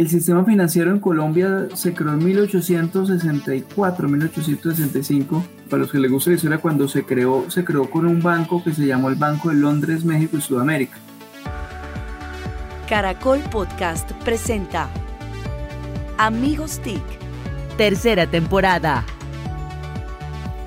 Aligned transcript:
el 0.00 0.08
sistema 0.08 0.42
financiero 0.46 0.90
en 0.90 0.98
Colombia 0.98 1.68
se 1.74 1.92
creó 1.92 2.14
en 2.14 2.24
1864, 2.24 4.08
1865. 4.08 5.44
Para 5.68 5.82
los 5.82 5.92
que 5.92 5.98
les 5.98 6.10
gusta 6.10 6.30
la 6.30 6.36
historia, 6.36 6.56
cuando 6.56 6.88
se 6.88 7.04
creó, 7.04 7.50
se 7.50 7.64
creó 7.64 7.90
con 7.90 8.06
un 8.06 8.22
banco 8.22 8.64
que 8.64 8.72
se 8.72 8.86
llamó 8.86 9.10
el 9.10 9.16
Banco 9.16 9.50
de 9.50 9.56
Londres, 9.56 10.02
México 10.06 10.38
y 10.38 10.40
Sudamérica. 10.40 10.96
Caracol 12.88 13.40
Podcast 13.50 14.10
presenta 14.24 14.88
Amigos 16.16 16.80
TIC, 16.80 17.02
tercera 17.76 18.26
temporada. 18.26 19.04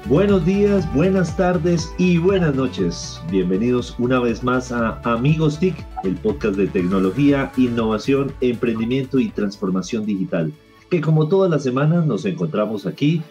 Buenos 0.08 0.46
días, 0.46 0.94
buenas 0.94 1.38
tardes 1.38 1.94
y 1.98 2.18
buenas 2.18 2.54
noches. 2.56 3.22
Bienvenidos 3.32 3.96
una 4.00 4.20
vez 4.20 4.44
más 4.44 4.70
a 4.70 5.00
Amigos 5.06 5.60
TIC, 5.60 5.76
el 6.04 6.16
podcast 6.16 6.58
de 6.58 6.68
tecnología, 6.68 7.50
innovación, 7.56 8.34
emprendimiento 8.42 9.18
y 9.18 9.30
transformación 9.30 10.06
digital. 10.06 10.52
Que 10.90 11.00
como 11.00 11.30
todas 11.30 11.50
las 11.50 11.64
semanas 11.64 12.06
nos 12.06 12.26
encontramos 12.26 12.86
aquí, 12.86 13.22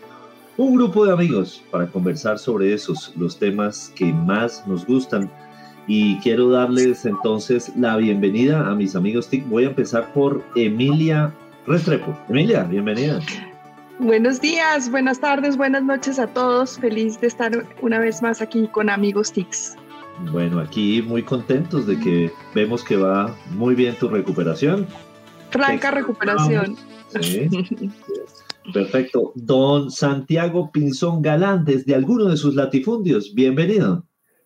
un 0.57 0.75
grupo 0.75 1.05
de 1.05 1.13
amigos 1.13 1.63
para 1.71 1.89
conversar 1.89 2.39
sobre 2.39 2.73
esos, 2.73 3.13
los 3.19 3.39
temas 3.39 3.93
que 3.95 4.11
más 4.11 4.67
nos 4.67 4.87
gustan. 4.87 5.31
Y 5.87 6.19
quiero 6.21 6.49
darles 6.49 7.05
entonces 7.05 7.71
la 7.77 7.99
bienvenida 7.99 8.67
a 8.67 8.75
mis 8.75 8.97
amigos 8.97 9.29
TIC. 9.29 9.47
Voy 9.47 9.65
a 9.65 9.69
empezar 9.69 10.11
por 10.15 10.43
Emilia 10.57 11.35
Restrepo. 11.67 12.19
Emilia, 12.31 12.63
bienvenida. 12.65 13.21
Buenos 14.03 14.41
días, 14.41 14.91
buenas 14.91 15.21
tardes, 15.21 15.57
buenas 15.57 15.85
noches 15.85 16.19
a 16.19 16.27
todos. 16.27 16.77
Feliz 16.77 17.21
de 17.21 17.29
estar 17.29 17.53
una 17.83 18.01
vez 18.01 18.21
más 18.21 18.43
aquí 18.43 18.67
con 18.67 18.91
amigos 18.91 19.31
TICS. 19.31 19.77
Bueno, 20.33 20.59
aquí 20.59 21.01
muy 21.03 21.23
contentos 21.23 21.87
de 21.87 21.97
que 22.01 22.33
vemos 22.53 22.83
que 22.83 22.97
va 22.97 23.33
muy 23.51 23.77
bien 23.77 23.95
tu 23.95 24.09
recuperación. 24.09 24.89
Franca 25.51 25.93
recuperación. 25.93 26.77
Sí. 27.21 27.49
Perfecto. 28.75 29.33
Don 29.37 29.89
Santiago 29.89 30.73
Pinzón 30.73 31.23
Galán, 31.23 31.65
desde 31.65 31.95
alguno 31.95 32.25
de 32.25 32.37
sus 32.37 32.57
latifundios, 32.57 33.33
bienvenido. 33.37 34.05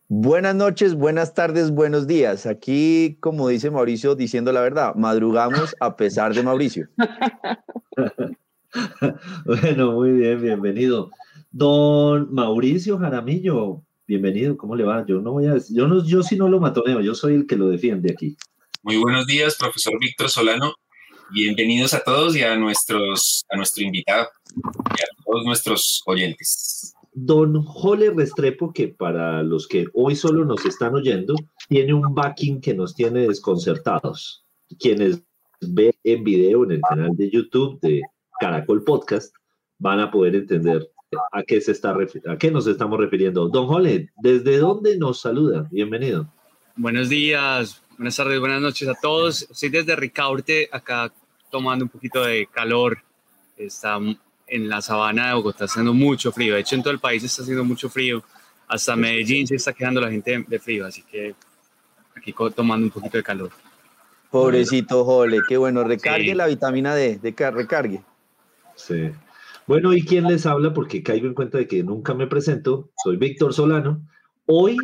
Buenas 0.09 0.55
noches, 0.55 0.95
buenas 0.95 1.33
tardes, 1.33 1.71
buenos 1.71 2.07
días. 2.07 2.45
Aquí, 2.45 3.17
como 3.21 3.49
dice 3.49 3.71
Mauricio, 3.71 4.17
diciendo 4.17 4.53
la 4.53 4.61
verdad, 4.61 4.95
madrugamos 4.97 5.75
a 5.81 5.97
pesar 5.97 6.35
de 6.35 6.43
Mauricio. 6.43 6.91
bueno, 9.45 9.93
muy 9.93 10.13
bien, 10.13 10.43
bienvenido. 10.43 11.11
Don 11.51 12.33
Mauricio 12.33 12.99
Jaramillo, 12.99 13.83
bienvenido, 14.07 14.57
¿cómo 14.57 14.77
le 14.77 14.85
va? 14.85 15.05
Yo 15.07 15.21
no 15.21 15.33
voy 15.33 15.47
a 15.47 15.57
yo 15.71 15.87
no, 15.87 16.05
yo 16.05 16.23
sí 16.23 16.37
no 16.37 16.49
lo 16.49 16.61
matoneo, 16.61 17.01
yo 17.01 17.15
soy 17.15 17.35
el 17.35 17.47
que 17.47 17.57
lo 17.57 17.69
defiende 17.69 18.13
aquí. 18.13 18.37
Muy 18.83 18.97
buenos 18.97 19.27
días, 19.27 19.57
profesor 19.57 19.99
Víctor 19.99 20.29
Solano. 20.29 20.75
Bienvenidos 21.31 21.93
a 21.93 22.05
todos 22.05 22.37
y 22.37 22.43
a 22.43 22.57
nuestros, 22.57 23.45
a 23.51 23.57
nuestro 23.57 23.83
invitado 23.83 24.29
y 24.55 25.03
a 25.03 25.07
todos 25.25 25.45
nuestros 25.45 26.03
oyentes. 26.07 26.95
Don 27.13 27.63
Jole 27.63 28.11
Restrepo, 28.11 28.73
que 28.73 28.89
para 28.89 29.43
los 29.43 29.67
que 29.67 29.87
hoy 29.95 30.15
solo 30.15 30.45
nos 30.45 30.65
están 30.67 30.95
oyendo, 30.95 31.35
tiene 31.69 31.95
un 31.95 32.15
backing 32.15 32.61
que 32.61 32.75
nos 32.75 32.95
tiene 32.95 33.27
desconcertados. 33.27 34.45
Quienes 34.79 35.23
ven 35.61 35.95
en 36.05 36.23
video 36.23 36.65
en 36.65 36.73
el 36.73 36.81
canal 36.83 37.17
de 37.17 37.31
YouTube 37.31 37.81
de 37.81 38.03
Caracol 38.39 38.85
Podcast, 38.85 39.35
van 39.79 40.01
a 40.01 40.11
poder 40.11 40.35
entender 40.35 40.91
a 41.33 41.43
qué, 41.43 41.61
se 41.61 41.73
está 41.73 41.95
a 42.29 42.37
qué 42.37 42.51
nos 42.51 42.67
estamos 42.67 42.99
refiriendo. 42.99 43.49
Don 43.49 43.67
Jole, 43.67 44.11
¿desde 44.17 44.59
dónde 44.59 44.99
nos 44.99 45.21
saluda? 45.21 45.67
Bienvenido. 45.71 46.33
Buenos 46.77 47.09
días, 47.09 47.83
buenas 47.97 48.17
tardes, 48.17 48.39
buenas 48.39 48.61
noches 48.61 48.89
a 48.89 48.95
todos. 48.95 49.43
Estoy 49.51 49.71
desde 49.71 49.97
Ricaurte, 49.97 50.69
acá 50.71 51.13
tomando 51.51 51.85
un 51.85 51.89
poquito 51.89 52.23
de 52.25 52.47
calor. 52.47 52.99
Está 53.57 53.99
en 54.47 54.69
la 54.69 54.83
sabana 54.83 55.29
de 55.29 55.35
Bogotá 55.35 55.65
haciendo 55.65 55.95
mucho 55.95 56.31
frío. 56.33 56.55
De 56.55 56.61
hecho, 56.61 56.75
en 56.75 56.83
todo 56.83 56.93
el 56.93 57.01
país 57.01 57.25
está 57.25 57.43
haciendo 57.43 57.65
mucho 57.65 57.89
frío. 57.89 58.23
Hasta 58.69 58.97
Medellín 58.97 59.47
se 59.47 59.55
está 59.55 59.73
quedando 59.73 60.01
la 60.01 60.11
gente 60.11 60.45
de 60.47 60.59
frío, 60.59 60.85
así 60.87 61.03
que 61.03 61.35
aquí 62.15 62.35
tomando 62.55 62.87
un 62.87 62.91
poquito 62.91 63.17
de 63.17 63.23
calor. 63.23 63.51
Pobrecito 64.31 65.05
Jole, 65.05 65.41
qué 65.49 65.57
bueno, 65.57 65.85
recargue 65.85 66.35
la 66.35 66.47
vitamina 66.47 66.95
D, 66.95 67.19
de 67.19 67.51
recargue. 67.51 68.03
Sí. 68.77 69.11
Bueno, 69.67 69.93
¿y 69.93 70.05
quién 70.05 70.25
les 70.25 70.47
habla? 70.47 70.73
Porque 70.73 71.03
caigo 71.03 71.27
en 71.27 71.35
cuenta 71.35 71.59
de 71.59 71.67
que 71.67 71.83
nunca 71.83 72.15
me 72.15 72.29
presento. 72.29 72.91
Soy 73.03 73.17
Víctor 73.17 73.53
Solano. 73.53 74.07
Hoy, 74.47 74.77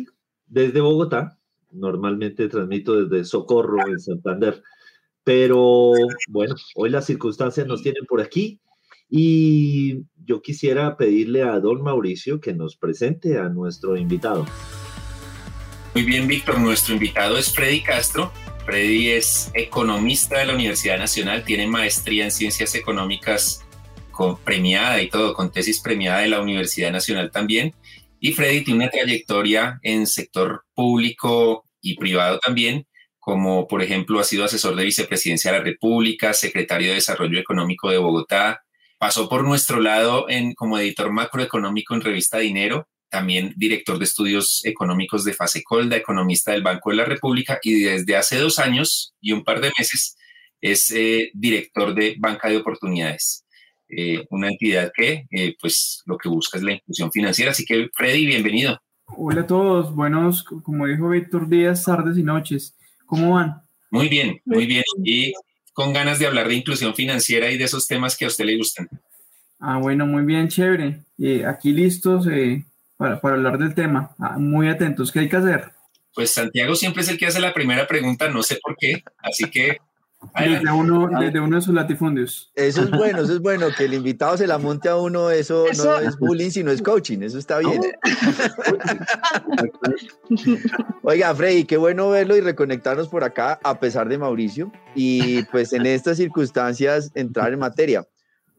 desde 0.45 0.81
Bogotá, 0.81 1.39
normalmente 1.71 2.49
transmito 2.49 3.05
desde 3.05 3.23
Socorro, 3.23 3.87
en 3.87 3.99
Santander. 3.99 4.61
Pero 5.23 5.93
bueno, 6.27 6.55
hoy 6.75 6.89
las 6.89 7.05
circunstancias 7.05 7.65
nos 7.65 7.81
tienen 7.81 8.05
por 8.05 8.19
aquí 8.19 8.59
y 9.09 10.03
yo 10.25 10.41
quisiera 10.41 10.97
pedirle 10.97 11.43
a 11.43 11.59
don 11.59 11.81
Mauricio 11.81 12.41
que 12.41 12.53
nos 12.53 12.75
presente 12.75 13.37
a 13.37 13.47
nuestro 13.47 13.95
invitado. 13.95 14.45
Muy 15.93 16.03
bien, 16.03 16.27
Víctor. 16.27 16.59
Nuestro 16.59 16.95
invitado 16.95 17.37
es 17.37 17.53
Freddy 17.53 17.81
Castro. 17.81 18.33
Freddy 18.65 19.09
es 19.09 19.51
economista 19.53 20.39
de 20.39 20.45
la 20.45 20.55
Universidad 20.55 20.97
Nacional, 20.97 21.43
tiene 21.43 21.67
maestría 21.67 22.23
en 22.25 22.31
ciencias 22.31 22.75
económicas 22.75 23.62
con 24.13 24.37
premiada 24.37 25.01
y 25.01 25.09
todo, 25.09 25.33
con 25.33 25.51
tesis 25.51 25.81
premiada 25.81 26.19
de 26.19 26.29
la 26.29 26.39
Universidad 26.39 26.91
Nacional 26.91 27.31
también. 27.31 27.73
Y 28.19 28.31
Freddy 28.31 28.63
tiene 28.63 28.85
una 28.85 28.89
trayectoria 28.89 29.79
en 29.81 30.07
sector 30.07 30.63
público 30.73 31.65
y 31.81 31.97
privado 31.97 32.39
también, 32.39 32.87
como 33.19 33.67
por 33.67 33.81
ejemplo 33.81 34.19
ha 34.19 34.23
sido 34.23 34.45
asesor 34.45 34.75
de 34.75 34.85
vicepresidencia 34.85 35.51
de 35.51 35.57
la 35.57 35.63
República, 35.63 36.33
secretario 36.33 36.89
de 36.89 36.95
Desarrollo 36.95 37.39
Económico 37.39 37.89
de 37.89 37.97
Bogotá, 37.97 38.63
pasó 38.97 39.27
por 39.27 39.43
nuestro 39.43 39.81
lado 39.81 40.29
en, 40.29 40.53
como 40.53 40.77
editor 40.77 41.11
macroeconómico 41.11 41.93
en 41.95 42.01
Revista 42.01 42.37
Dinero, 42.37 42.87
también 43.09 43.53
director 43.57 43.97
de 43.99 44.05
estudios 44.05 44.63
económicos 44.63 45.25
de 45.25 45.33
Fasecolda, 45.33 45.97
economista 45.97 46.53
del 46.53 46.63
Banco 46.63 46.91
de 46.91 46.95
la 46.95 47.05
República 47.05 47.59
y 47.61 47.81
desde 47.81 48.15
hace 48.15 48.37
dos 48.37 48.59
años 48.59 49.13
y 49.19 49.33
un 49.33 49.43
par 49.43 49.59
de 49.59 49.71
meses 49.77 50.15
es 50.61 50.91
eh, 50.91 51.29
director 51.33 51.93
de 51.93 52.15
Banca 52.17 52.47
de 52.47 52.57
Oportunidades. 52.57 53.42
Eh, 53.89 54.25
una 54.29 54.49
entidad 54.49 54.91
que 54.95 55.27
eh, 55.29 55.55
pues 55.59 56.01
lo 56.05 56.17
que 56.17 56.29
busca 56.29 56.57
es 56.57 56.63
la 56.63 56.73
inclusión 56.73 57.11
financiera. 57.11 57.51
Así 57.51 57.65
que 57.65 57.89
Freddy, 57.93 58.25
bienvenido. 58.25 58.79
Hola 59.05 59.41
a 59.41 59.47
todos, 59.47 59.93
buenos, 59.93 60.43
como 60.43 60.87
dijo 60.87 61.09
Víctor, 61.09 61.47
días, 61.47 61.83
tardes 61.83 62.17
y 62.17 62.23
noches. 62.23 62.75
¿Cómo 63.05 63.35
van? 63.35 63.61
Muy 63.91 64.07
bien, 64.07 64.41
muy 64.45 64.65
bien. 64.65 64.83
Y 65.03 65.33
con 65.73 65.93
ganas 65.93 66.17
de 66.17 66.25
hablar 66.25 66.47
de 66.47 66.55
inclusión 66.55 66.95
financiera 66.95 67.51
y 67.51 67.57
de 67.57 67.65
esos 67.65 67.87
temas 67.87 68.17
que 68.17 68.25
a 68.25 68.29
usted 68.29 68.45
le 68.45 68.57
gustan. 68.57 68.89
Ah, 69.59 69.77
bueno, 69.77 70.05
muy 70.07 70.23
bien, 70.23 70.47
chévere. 70.47 71.03
Eh, 71.19 71.45
aquí 71.45 71.71
listos 71.71 72.27
para, 72.97 73.21
para, 73.21 73.35
hablar 73.35 73.57
del 73.59 73.75
tema. 73.75 74.15
Ah, 74.17 74.37
muy 74.39 74.67
atentos, 74.67 75.11
¿qué 75.11 75.19
hay 75.19 75.29
que 75.29 75.37
hacer? 75.37 75.71
Pues 76.15 76.31
Santiago 76.31 76.75
siempre 76.75 77.01
es 77.01 77.09
el 77.09 77.17
que 77.17 77.25
hace 77.25 77.39
la 77.39 77.53
primera 77.53 77.87
pregunta, 77.87 78.29
no 78.29 78.43
sé 78.43 78.59
por 78.61 78.75
qué, 78.77 79.03
así 79.17 79.49
que 79.49 79.77
desde 80.37 80.71
uno, 80.71 81.09
desde 81.19 81.39
uno 81.39 81.57
de 81.57 81.61
sus 81.61 81.73
latifundios. 81.73 82.51
Eso 82.55 82.83
es 82.83 82.91
bueno, 82.91 83.21
eso 83.21 83.33
es 83.33 83.39
bueno, 83.39 83.67
que 83.77 83.85
el 83.85 83.93
invitado 83.93 84.37
se 84.37 84.47
la 84.47 84.57
monte 84.57 84.89
a 84.89 84.95
uno, 84.95 85.29
eso, 85.29 85.65
no 85.77 85.99
es 85.99 86.17
bullying, 86.17 86.49
sino 86.49 86.71
es 86.71 86.81
coaching, 86.81 87.19
eso 87.21 87.37
está 87.37 87.59
bien. 87.59 87.81
Oiga, 91.03 91.35
Freddy, 91.35 91.65
qué 91.65 91.77
bueno 91.77 92.09
verlo 92.09 92.35
y 92.35 92.41
reconectarnos 92.41 93.09
por 93.09 93.23
acá, 93.23 93.59
a 93.63 93.79
pesar 93.79 94.09
de 94.09 94.17
Mauricio, 94.17 94.71
y 94.95 95.43
pues 95.43 95.73
en 95.73 95.85
estas 95.85 96.17
circunstancias 96.17 97.11
entrar 97.15 97.53
en 97.53 97.59
materia. 97.59 98.07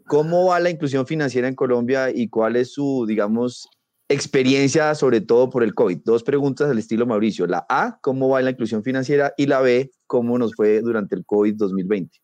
¿Cómo 0.07 0.47
va 0.47 0.61
la 0.61 0.71
inclusión 0.71 1.07
financiera 1.07 1.49
en 1.49 1.55
Colombia 1.55 2.11
y 2.11 2.29
cuál 2.29 2.57
es 2.57 2.75
su, 2.75 3.07
digamos, 3.09 3.69
experiencia, 4.15 4.95
sobre 4.95 5.21
todo 5.21 5.51
por 5.51 5.63
el 5.63 5.75
COVID? 5.75 5.99
Dos 6.05 6.23
preguntas 6.23 6.71
al 6.71 6.79
estilo 6.79 7.07
Mauricio. 7.07 7.47
La 7.47 7.67
A, 7.69 7.99
¿cómo 8.01 8.29
va 8.29 8.41
la 8.41 8.51
inclusión 8.51 8.83
financiera? 8.83 9.35
Y 9.37 9.47
la 9.47 9.61
B, 9.61 9.91
¿cómo 10.07 10.39
nos 10.39 10.55
fue 10.55 10.81
durante 10.81 11.15
el 11.15 11.25
COVID 11.25 11.55
2020? 11.57 12.19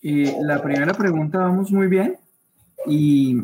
Y 0.00 0.24
la 0.42 0.62
primera 0.62 0.94
pregunta, 0.94 1.38
vamos 1.38 1.70
muy 1.70 1.88
bien. 1.88 2.16
Y 2.86 3.42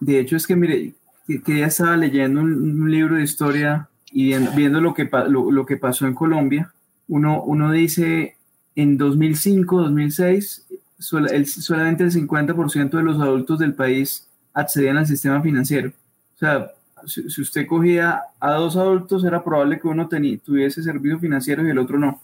de 0.00 0.20
hecho 0.20 0.36
es 0.36 0.46
que, 0.46 0.54
mire, 0.54 0.94
que, 1.26 1.58
ya 1.58 1.66
estaba 1.66 1.96
leyendo 1.96 2.40
un, 2.40 2.90
libro 2.90 3.16
de 3.16 3.22
historia 3.22 3.88
y 4.12 4.36
viendo, 4.54 4.80
lo, 4.80 4.94
que, 4.94 5.08
lo, 5.28 5.66
que 5.66 5.76
pasó 5.76 6.06
en 6.06 6.14
Colombia. 6.14 6.72
Uno, 7.08 7.42
uno 7.42 7.72
dice, 7.72 8.36
en 8.74 8.98
2005, 8.98 9.80
2006, 9.82 10.66
solamente 10.98 12.04
el 12.04 12.12
50% 12.12 12.90
de 12.90 13.02
los 13.02 13.20
adultos 13.20 13.58
del 13.58 13.74
país 13.74 14.28
accedían 14.52 14.96
al 14.96 15.06
sistema 15.06 15.42
financiero. 15.42 15.92
O 16.34 16.38
sea, 16.38 16.70
si, 17.04 17.40
usted 17.40 17.66
cogía 17.66 18.22
a 18.40 18.52
dos 18.54 18.76
adultos, 18.76 19.24
era 19.24 19.44
probable 19.44 19.78
que 19.78 19.88
uno 19.88 20.08
tuviese 20.08 20.82
servicios 20.82 21.20
financieros 21.20 21.66
y 21.66 21.70
el 21.70 21.78
otro 21.78 21.98
no. 21.98 22.20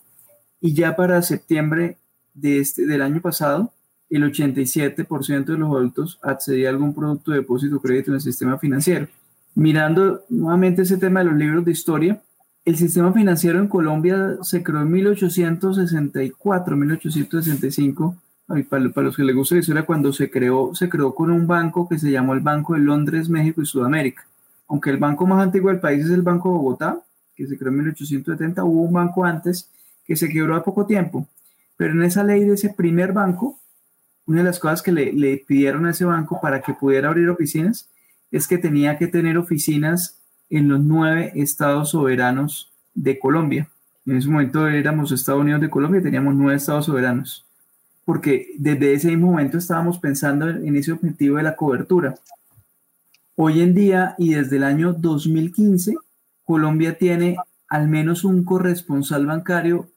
Y 0.61 0.75
ya 0.75 0.97
para 0.97 1.23
septiembre 1.23 1.99
de 2.35 2.61
este, 2.61 2.87
del 2.87 3.03
año 3.03 3.21
pasado, 3.21 3.73
el 4.09 4.25
87% 4.25 5.45
de 5.45 5.59
los 5.59 5.69
adultos 5.69 6.19
accedía 6.23 6.69
a 6.69 6.73
algún 6.73 6.95
producto 6.95 7.31
de 7.31 7.39
depósito 7.39 7.77
o 7.77 7.81
crédito 7.81 8.11
en 8.11 8.17
el 8.17 8.21
sistema 8.21 8.59
financiero. 8.59 9.09
Mirando 9.55 10.23
nuevamente 10.29 10.83
ese 10.83 10.99
tema 10.99 11.21
de 11.21 11.27
los 11.27 11.35
libros 11.35 11.65
de 11.65 11.73
historia, 11.73 12.23
el 12.65 12.77
sistema 12.77 13.13
financiero 13.13 13.59
en 13.59 13.69
Colombia 13.69 14.39
se 14.43 14.63
creó 14.63 14.83
en 14.83 14.91
1864, 14.91 16.77
1865 16.77 18.17
para, 18.69 19.03
los 19.03 19.17
que 19.17 19.25
les 19.25 19.35
gusta 19.35 19.55
la 19.55 19.61
historia, 19.61 19.87
cuando 19.87 20.13
se 20.13 20.31
creó, 20.31 20.75
se 20.75 20.89
creó 20.89 21.15
con 21.15 21.31
un 21.31 21.47
banco 21.47 21.89
que 21.89 21.99
se 21.99 22.11
llamó 22.11 22.35
el 22.35 22.41
Banco 22.41 22.75
de 22.75 22.81
Londres, 22.81 23.29
México 23.29 23.63
y 23.63 23.67
Sudamérica. 23.67 24.27
Aunque 24.73 24.89
el 24.89 24.97
banco 24.97 25.27
más 25.27 25.43
antiguo 25.43 25.71
del 25.71 25.81
país 25.81 26.07
es 26.07 26.11
el 26.11 26.23
Banco 26.23 26.49
de 26.49 26.55
Bogotá, 26.55 26.99
que 27.37 27.47
se 27.47 27.59
creó 27.59 27.69
en 27.69 27.77
1870, 27.77 28.65
hubo 28.65 28.85
un 28.85 28.95
banco 28.95 29.23
antes 29.23 29.71
que 30.03 30.17
se 30.17 30.31
quebró 30.31 30.57
a 30.57 30.65
poco 30.65 30.87
tiempo. 30.87 31.29
Pero 31.77 31.93
en 31.93 32.03
esa 32.03 32.25
ley 32.25 32.43
de 32.45 32.55
ese 32.55 32.71
primer 32.71 33.13
banco, 33.13 33.61
una 34.25 34.39
de 34.39 34.45
las 34.45 34.59
cosas 34.59 34.81
que 34.81 34.91
le, 34.91 35.13
le 35.13 35.37
pidieron 35.37 35.85
a 35.85 35.91
ese 35.91 36.07
banco 36.07 36.41
para 36.41 36.63
que 36.63 36.73
pudiera 36.73 37.09
abrir 37.11 37.29
oficinas 37.29 37.91
es 38.31 38.49
que 38.49 38.57
tenía 38.57 38.97
que 38.97 39.09
tener 39.09 39.37
oficinas 39.37 40.23
en 40.49 40.69
los 40.69 40.81
nueve 40.81 41.33
estados 41.35 41.91
soberanos 41.91 42.73
de 42.95 43.19
Colombia. 43.19 43.69
En 44.07 44.17
ese 44.17 44.31
momento 44.31 44.67
éramos 44.67 45.13
Estados 45.13 45.43
Unidos 45.43 45.61
de 45.61 45.69
Colombia 45.69 46.01
y 46.01 46.05
teníamos 46.05 46.35
nueve 46.35 46.57
estados 46.57 46.87
soberanos, 46.87 47.45
porque 48.07 48.55
desde 48.57 48.95
ese 48.95 49.09
mismo 49.09 49.33
momento 49.33 49.59
estábamos 49.59 49.99
pensando 49.99 50.49
en 50.49 50.75
ese 50.77 50.93
objetivo 50.93 51.37
de 51.37 51.43
la 51.43 51.57
cobertura. 51.57 52.15
Hoy 53.35 53.63
en 53.63 53.75
día 53.75 54.15
y 54.19 54.35
desde 54.35 54.57
el 54.57 54.65
año 54.65 54.93
2015, 54.93 55.95
Colombia 56.45 56.99
tiene 56.99 57.37
al 57.67 57.89
menos 57.89 58.25
un 58.25 58.45
corresponsal 58.45 59.25
bancario 59.25 59.89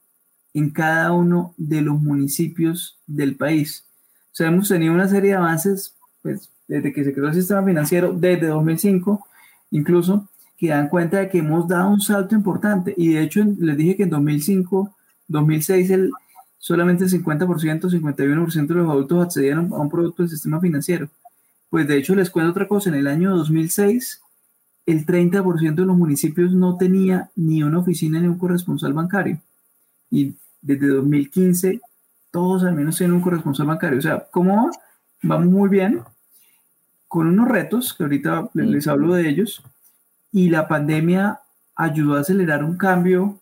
en 0.54 0.70
cada 0.70 1.12
uno 1.12 1.52
de 1.58 1.82
los 1.82 2.00
municipios 2.00 2.98
del 3.06 3.36
país. 3.36 3.84
O 4.32 4.34
sea, 4.36 4.48
hemos 4.48 4.70
tenido 4.70 4.94
una 4.94 5.06
serie 5.06 5.30
de 5.30 5.36
avances 5.36 5.94
pues, 6.22 6.50
desde 6.66 6.94
que 6.94 7.04
se 7.04 7.12
creó 7.12 7.28
el 7.28 7.34
sistema 7.34 7.62
financiero, 7.62 8.14
desde 8.14 8.46
2005 8.46 9.26
incluso, 9.70 10.30
que 10.56 10.68
dan 10.68 10.88
cuenta 10.88 11.18
de 11.18 11.28
que 11.28 11.38
hemos 11.38 11.68
dado 11.68 11.90
un 11.90 12.00
salto 12.00 12.34
importante. 12.34 12.94
Y 12.96 13.12
de 13.12 13.22
hecho, 13.22 13.44
les 13.58 13.76
dije 13.76 13.96
que 13.96 14.04
en 14.04 14.10
2005, 14.10 14.96
2006, 15.28 15.90
el, 15.90 16.10
solamente 16.56 17.04
el 17.04 17.10
50%, 17.10 17.90
51% 17.90 18.66
de 18.66 18.74
los 18.74 18.90
adultos 18.90 19.26
accedieron 19.26 19.70
a 19.74 19.76
un 19.76 19.90
producto 19.90 20.22
del 20.22 20.30
sistema 20.30 20.58
financiero. 20.58 21.10
Pues 21.76 21.86
de 21.88 21.98
hecho, 21.98 22.14
les 22.14 22.30
cuento 22.30 22.52
otra 22.52 22.66
cosa, 22.66 22.88
en 22.88 22.94
el 22.94 23.06
año 23.06 23.36
2006, 23.36 24.22
el 24.86 25.04
30% 25.04 25.74
de 25.74 25.84
los 25.84 25.98
municipios 25.98 26.54
no 26.54 26.78
tenía 26.78 27.30
ni 27.36 27.62
una 27.62 27.80
oficina 27.80 28.18
ni 28.18 28.28
un 28.28 28.38
corresponsal 28.38 28.94
bancario. 28.94 29.42
Y 30.10 30.36
desde 30.62 30.88
2015, 30.88 31.82
todos 32.30 32.64
al 32.64 32.74
menos 32.74 32.96
tienen 32.96 33.14
un 33.14 33.20
corresponsal 33.20 33.66
bancario. 33.66 33.98
O 33.98 34.00
sea, 34.00 34.26
¿cómo 34.30 34.56
va? 34.56 34.70
Vamos 35.22 35.48
muy 35.48 35.68
bien, 35.68 36.00
con 37.08 37.26
unos 37.26 37.46
retos, 37.46 37.92
que 37.92 38.04
ahorita 38.04 38.48
les 38.54 38.88
hablo 38.88 39.12
de 39.12 39.28
ellos, 39.28 39.62
y 40.32 40.48
la 40.48 40.68
pandemia 40.68 41.40
ayudó 41.74 42.14
a 42.16 42.20
acelerar 42.20 42.64
un 42.64 42.78
cambio, 42.78 43.38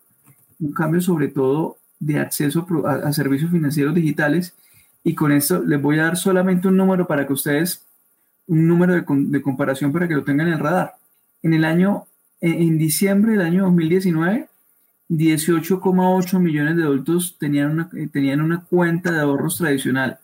un 0.59 0.73
cambio 0.73 0.99
sobre 0.99 1.29
todo 1.29 1.77
de 2.01 2.19
acceso 2.19 2.67
a, 2.85 3.13
servicios 3.13 3.49
financieros 3.49 3.95
digitales. 3.95 4.57
Y 5.05 5.15
con 5.15 5.31
esto 5.31 5.63
les 5.63 5.81
voy 5.81 5.99
a 5.99 6.03
dar 6.03 6.17
solamente 6.17 6.67
un 6.67 6.75
número 6.75 7.07
para 7.07 7.25
que 7.25 7.31
ustedes, 7.31 7.84
un 8.47 8.67
número 8.67 8.93
de, 8.93 9.41
comparación 9.41 9.91
para 9.91 10.07
que 10.07 10.15
lo 10.15 10.23
tengan 10.23 10.47
en 10.47 10.53
el 10.53 10.59
radar. 10.59 10.95
En 11.41 11.53
el 11.53 11.65
año, 11.65 12.05
en, 12.41 12.77
diciembre 12.77 13.33
del 13.33 13.41
año 13.41 13.63
2019, 13.63 14.47
18,8 15.09 16.39
millones 16.39 16.77
de 16.77 16.83
adultos 16.83 17.37
tenían 17.39 17.71
una, 17.71 17.89
tenían 18.11 18.41
una 18.41 18.61
cuenta 18.61 19.11
de 19.11 19.19
ahorros 19.19 19.57
tradicional 19.57 20.19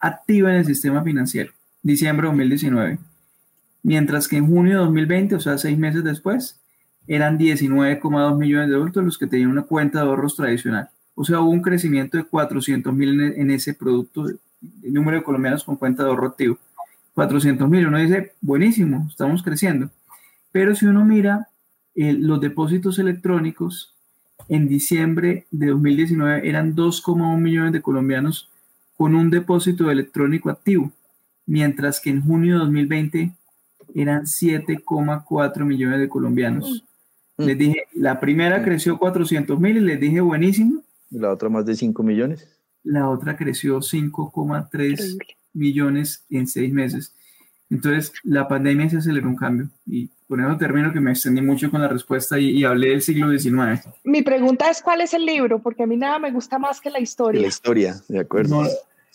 activa 0.00 0.50
en 0.50 0.56
el 0.56 0.66
sistema 0.66 1.02
financiero. 1.02 1.52
Diciembre 1.82 2.26
de 2.26 2.32
2019 2.32 2.98
mientras 3.84 4.26
que 4.26 4.36
en 4.36 4.48
junio 4.48 4.72
de 4.72 4.84
2020, 4.84 5.36
o 5.36 5.40
sea, 5.40 5.58
seis 5.58 5.78
meses 5.78 6.02
después, 6.02 6.58
eran 7.06 7.38
19,2 7.38 8.36
millones 8.36 8.70
de 8.70 8.74
adultos 8.74 9.04
los 9.04 9.18
que 9.18 9.28
tenían 9.28 9.50
una 9.50 9.62
cuenta 9.62 10.00
de 10.00 10.06
ahorros 10.06 10.34
tradicional. 10.34 10.88
O 11.14 11.24
sea, 11.24 11.40
hubo 11.40 11.50
un 11.50 11.62
crecimiento 11.62 12.16
de 12.16 12.24
400 12.24 12.92
mil 12.92 13.20
en, 13.20 13.50
ese 13.50 13.74
producto, 13.74 14.26
el 14.26 14.92
número 14.92 15.18
de 15.18 15.22
colombianos 15.22 15.62
con 15.62 15.76
cuenta 15.76 16.02
de 16.02 16.08
ahorro 16.08 16.28
activo. 16.28 16.58
400 17.14 17.68
mil, 17.68 17.86
uno 17.86 17.98
dice, 17.98 18.32
buenísimo, 18.40 19.06
estamos 19.08 19.42
creciendo. 19.42 19.90
Pero 20.52 20.74
si 20.74 20.86
uno 20.86 21.04
mira 21.04 21.48
eh, 21.94 22.12
los 22.12 22.40
depósitos 22.40 22.98
electrónicos, 22.98 23.94
en 24.48 24.68
diciembre 24.68 25.46
de 25.50 25.68
2019 25.68 26.48
eran 26.48 26.74
2,1 26.74 27.38
millones 27.38 27.72
de 27.72 27.82
colombianos 27.82 28.50
con 28.96 29.14
un 29.14 29.30
depósito 29.30 29.90
electrónico 29.90 30.50
activo, 30.50 30.92
mientras 31.46 32.00
que 32.00 32.10
en 32.10 32.22
junio 32.22 32.54
de 32.54 32.60
2020 32.60 33.32
eran 33.94 34.24
7,4 34.24 35.64
millones 35.64 36.00
de 36.00 36.08
colombianos. 36.08 36.84
Mm. 37.36 37.44
Les 37.44 37.58
dije, 37.58 37.82
la 37.94 38.20
primera 38.20 38.58
mm. 38.58 38.64
creció 38.64 38.98
400 38.98 39.58
mil 39.58 39.76
y 39.76 39.80
les 39.80 40.00
dije, 40.00 40.20
buenísimo. 40.20 40.82
La 41.10 41.30
otra 41.30 41.48
más 41.48 41.64
de 41.64 41.74
5 41.74 42.02
millones. 42.02 42.48
La 42.82 43.08
otra 43.08 43.36
creció 43.36 43.78
5,3 43.78 45.16
millones 45.54 46.24
en 46.30 46.46
seis 46.46 46.72
meses. 46.72 47.14
Entonces, 47.70 48.12
la 48.22 48.46
pandemia 48.46 48.90
se 48.90 48.98
aceleró 48.98 49.28
un 49.28 49.36
cambio. 49.36 49.68
Y 49.86 50.08
por 50.28 50.40
eso 50.40 50.56
termino 50.56 50.92
que 50.92 51.00
me 51.00 51.10
extendí 51.10 51.40
mucho 51.40 51.70
con 51.70 51.80
la 51.80 51.88
respuesta 51.88 52.38
y, 52.38 52.62
hablé 52.64 52.90
del 52.90 53.02
siglo 53.02 53.30
XIX. 53.30 53.86
Mi 54.04 54.22
pregunta 54.22 54.70
es, 54.70 54.82
¿cuál 54.82 55.00
es 55.00 55.14
el 55.14 55.24
libro? 55.24 55.60
Porque 55.60 55.84
a 55.84 55.86
mí 55.86 55.96
nada 55.96 56.18
me 56.18 56.30
gusta 56.30 56.58
más 56.58 56.80
que 56.80 56.90
la 56.90 57.00
historia. 57.00 57.40
La 57.40 57.48
historia, 57.48 57.96
de 58.08 58.20
acuerdo. 58.20 58.64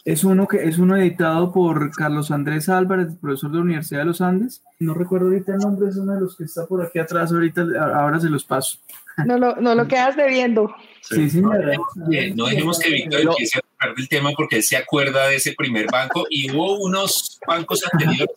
Es 0.06 0.24
uno 0.24 0.48
que 0.48 0.64
es 0.64 0.78
uno 0.78 0.96
editado 0.96 1.52
por 1.52 1.92
Carlos 1.92 2.32
Andrés 2.32 2.70
Álvarez, 2.70 3.10
profesor 3.22 3.52
de 3.52 3.58
la 3.58 3.64
Universidad 3.64 4.00
de 4.00 4.06
los 4.06 4.22
Andes. 4.22 4.64
No 4.80 4.94
recuerdo 4.94 5.28
ahorita 5.28 5.54
el 5.54 5.60
nombre, 5.60 5.90
es 5.90 5.98
uno 5.98 6.14
de 6.14 6.22
los 6.22 6.38
que 6.38 6.46
está 6.46 6.66
por 6.66 6.84
aquí 6.84 7.00
atrás. 7.00 7.32
Ahorita, 7.32 7.66
ahora 7.94 8.20
se 8.20 8.30
los 8.30 8.46
paso. 8.46 8.80
No 9.26 9.38
lo, 9.38 9.58
no 9.58 9.76
lo 9.76 9.88
quedas 9.88 10.16
debiendo. 10.16 10.74
Sí, 11.02 11.30
sí, 11.30 11.42
no, 11.42 11.52
no 11.54 12.46
dejemos 12.46 12.80
que 12.80 12.90
Víctor 12.92 13.22
empiece 13.22 13.60
a 13.60 13.62
hablar 13.80 13.96
del 13.96 14.10
tema 14.10 14.32
porque 14.36 14.58
él 14.58 14.64
se 14.64 14.78
acuerda 14.78 15.28
de 15.28 15.38
ese 15.38 15.54
primer 15.54 15.88
banco 15.92 16.26
y 16.30 16.52
hubo 16.52 16.78
unos 16.78 17.40
bancos 17.48 17.84
anteriores. 17.92 18.36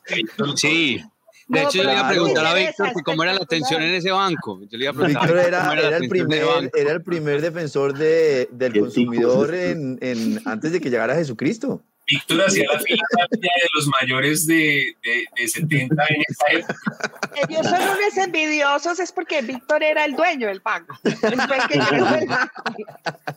Sí, 0.57 1.03
de 1.49 1.63
hecho, 1.63 1.79
yo 1.79 1.85
le 1.85 1.93
iba 1.93 2.07
a 2.07 2.09
preguntar 2.09 2.47
a 2.47 2.55
Víctor 2.55 2.93
cómo 3.05 3.23
era 3.23 3.35
la 3.35 3.43
atención 3.43 3.83
en 3.83 3.95
ese 3.95 4.11
banco. 4.11 4.61
Yo 4.71 4.79
le 4.79 4.85
iba 4.85 4.93
a 4.93 4.95
preguntar 4.95 5.23
Víctor 5.23 5.39
era, 5.39 5.73
era, 5.75 5.97
el 5.99 6.09
primer, 6.09 6.71
era 6.75 6.93
el 6.93 7.03
primer 7.03 7.41
defensor 7.43 7.93
de, 7.93 8.49
del 8.53 8.79
consumidor 8.79 9.55
en, 9.55 9.99
en, 10.01 10.41
antes 10.47 10.73
de 10.73 10.81
que 10.81 10.89
llegara 10.89 11.15
Jesucristo. 11.15 11.83
Víctor 12.07 12.43
hacía 12.47 12.65
la 12.73 12.81
fila 12.81 13.03
de 13.31 13.49
los 13.75 13.89
mayores 14.01 14.47
de, 14.47 14.97
de, 15.05 15.25
de 15.37 15.49
70 15.49 16.05
en 16.09 16.23
esa 16.29 16.47
época. 16.53 16.75
Ellos 17.49 17.67
son 17.67 17.83
unos 17.83 18.17
envidiosos, 18.17 18.99
es 18.99 19.13
porque 19.13 19.43
Víctor 19.43 19.83
era 19.83 20.05
el 20.05 20.15
dueño 20.17 20.49
del 20.49 20.61
banco. 20.61 20.99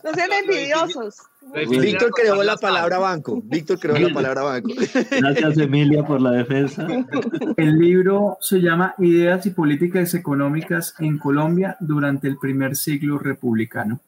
No 0.04 0.14
sean 0.14 0.32
envidiosos. 0.32 1.16
Víctor 1.54 2.10
creó 2.10 2.42
la 2.42 2.56
palabra 2.56 2.98
banco. 2.98 3.40
Víctor 3.44 3.78
creó 3.78 3.98
la 3.98 4.12
palabra 4.12 4.42
banco. 4.42 4.68
Gracias, 5.10 5.58
Emilia, 5.58 6.04
por 6.04 6.20
la 6.20 6.32
defensa. 6.32 6.86
El 7.56 7.78
libro 7.78 8.36
se 8.40 8.60
llama 8.60 8.94
Ideas 8.98 9.46
y 9.46 9.50
Políticas 9.50 10.14
Económicas 10.14 10.94
en 10.98 11.18
Colombia 11.18 11.76
durante 11.80 12.28
el 12.28 12.38
primer 12.38 12.76
siglo 12.76 13.18
republicano. 13.18 14.00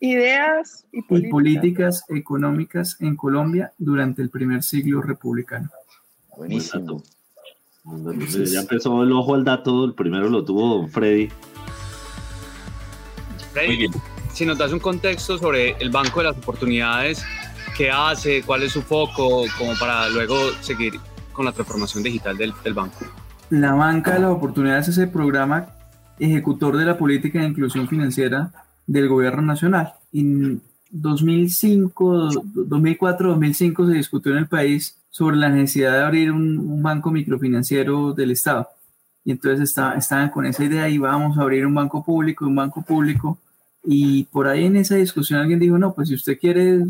Ideas 0.00 0.86
y 0.92 1.02
políticas. 1.02 2.04
económicas 2.08 2.96
en 3.00 3.16
Colombia 3.16 3.72
durante 3.78 4.22
el 4.22 4.30
primer 4.30 4.62
siglo 4.62 5.02
republicano. 5.02 5.70
Buenísimo. 6.36 7.02
ya 7.84 8.60
empezó 8.60 9.02
el 9.02 9.12
ojo 9.12 9.34
al 9.34 9.44
dato, 9.44 9.84
el 9.84 9.94
primero 9.94 10.28
lo 10.28 10.44
tuvo 10.44 10.86
Freddy. 10.88 11.28
Muy 13.66 13.76
bien 13.76 13.92
si 14.32 14.46
nos 14.46 14.58
das 14.58 14.72
un 14.72 14.78
contexto 14.78 15.38
sobre 15.38 15.72
el 15.80 15.90
Banco 15.90 16.20
de 16.20 16.26
las 16.26 16.38
Oportunidades, 16.38 17.24
qué 17.76 17.90
hace, 17.90 18.42
cuál 18.42 18.62
es 18.62 18.72
su 18.72 18.82
foco, 18.82 19.44
como 19.58 19.74
para 19.78 20.08
luego 20.08 20.36
seguir 20.60 20.94
con 21.32 21.44
la 21.44 21.52
transformación 21.52 22.02
digital 22.02 22.36
del, 22.36 22.52
del 22.62 22.74
banco. 22.74 22.98
La 23.50 23.72
Banca 23.74 24.14
de 24.14 24.20
las 24.20 24.30
Oportunidades 24.30 24.88
es 24.88 24.98
el 24.98 25.10
programa 25.10 25.66
ejecutor 26.18 26.76
de 26.76 26.84
la 26.84 26.98
política 26.98 27.40
de 27.40 27.48
inclusión 27.48 27.88
financiera 27.88 28.52
del 28.86 29.08
gobierno 29.08 29.42
nacional. 29.42 29.94
En 30.12 30.60
2005, 30.90 32.30
2004, 32.54 33.30
2005 33.30 33.86
se 33.86 33.92
discutió 33.92 34.32
en 34.32 34.38
el 34.38 34.48
país 34.48 34.96
sobre 35.08 35.36
la 35.36 35.48
necesidad 35.48 35.92
de 35.92 36.02
abrir 36.04 36.32
un, 36.32 36.58
un 36.58 36.82
banco 36.82 37.10
microfinanciero 37.10 38.12
del 38.12 38.32
Estado. 38.32 38.68
Y 39.24 39.32
entonces 39.32 39.68
está, 39.68 39.94
estaban 39.94 40.30
con 40.30 40.46
esa 40.46 40.64
idea 40.64 40.88
y 40.88 40.98
vamos 40.98 41.36
a 41.38 41.42
abrir 41.42 41.66
un 41.66 41.74
banco 41.74 42.04
público, 42.04 42.46
un 42.46 42.56
banco 42.56 42.82
público 42.82 43.38
y 43.82 44.24
por 44.24 44.46
ahí 44.46 44.66
en 44.66 44.76
esa 44.76 44.96
discusión 44.96 45.40
alguien 45.40 45.58
dijo, 45.58 45.78
no, 45.78 45.94
pues 45.94 46.08
si 46.08 46.14
usted 46.14 46.38
quiere 46.38 46.80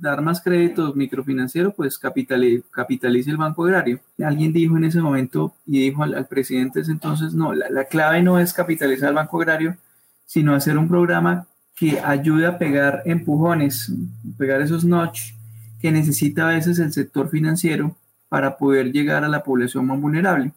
dar 0.00 0.22
más 0.22 0.40
crédito 0.40 0.92
microfinanciero, 0.94 1.72
pues 1.72 1.98
capitalice, 1.98 3.30
el 3.30 3.36
Banco 3.36 3.64
Agrario. 3.64 4.00
alguien 4.24 4.52
dijo 4.52 4.76
en 4.76 4.84
ese 4.84 5.00
momento 5.00 5.54
y 5.66 5.80
dijo 5.80 6.02
al, 6.02 6.26
presidente 6.26 6.80
entonces, 6.88 7.32
no, 7.32 7.52
la, 7.54 7.70
la, 7.70 7.84
clave 7.84 8.22
no 8.22 8.40
es 8.40 8.52
capitalizar 8.52 9.10
el 9.10 9.14
Banco 9.14 9.40
Agrario, 9.40 9.76
sino 10.26 10.54
hacer 10.54 10.78
un 10.78 10.88
programa 10.88 11.46
que 11.76 12.00
ayude 12.00 12.46
a 12.46 12.58
pegar 12.58 13.02
empujones, 13.04 13.92
pegar 14.36 14.60
esos 14.62 14.84
notch 14.84 15.34
que 15.80 15.92
necesita 15.92 16.48
a 16.48 16.54
veces 16.54 16.78
el 16.78 16.92
sector 16.92 17.28
financiero 17.28 17.96
para 18.28 18.56
poder 18.56 18.92
llegar 18.92 19.24
a 19.24 19.28
la 19.28 19.42
población 19.42 19.86
más 19.86 20.00
vulnerable. 20.00 20.52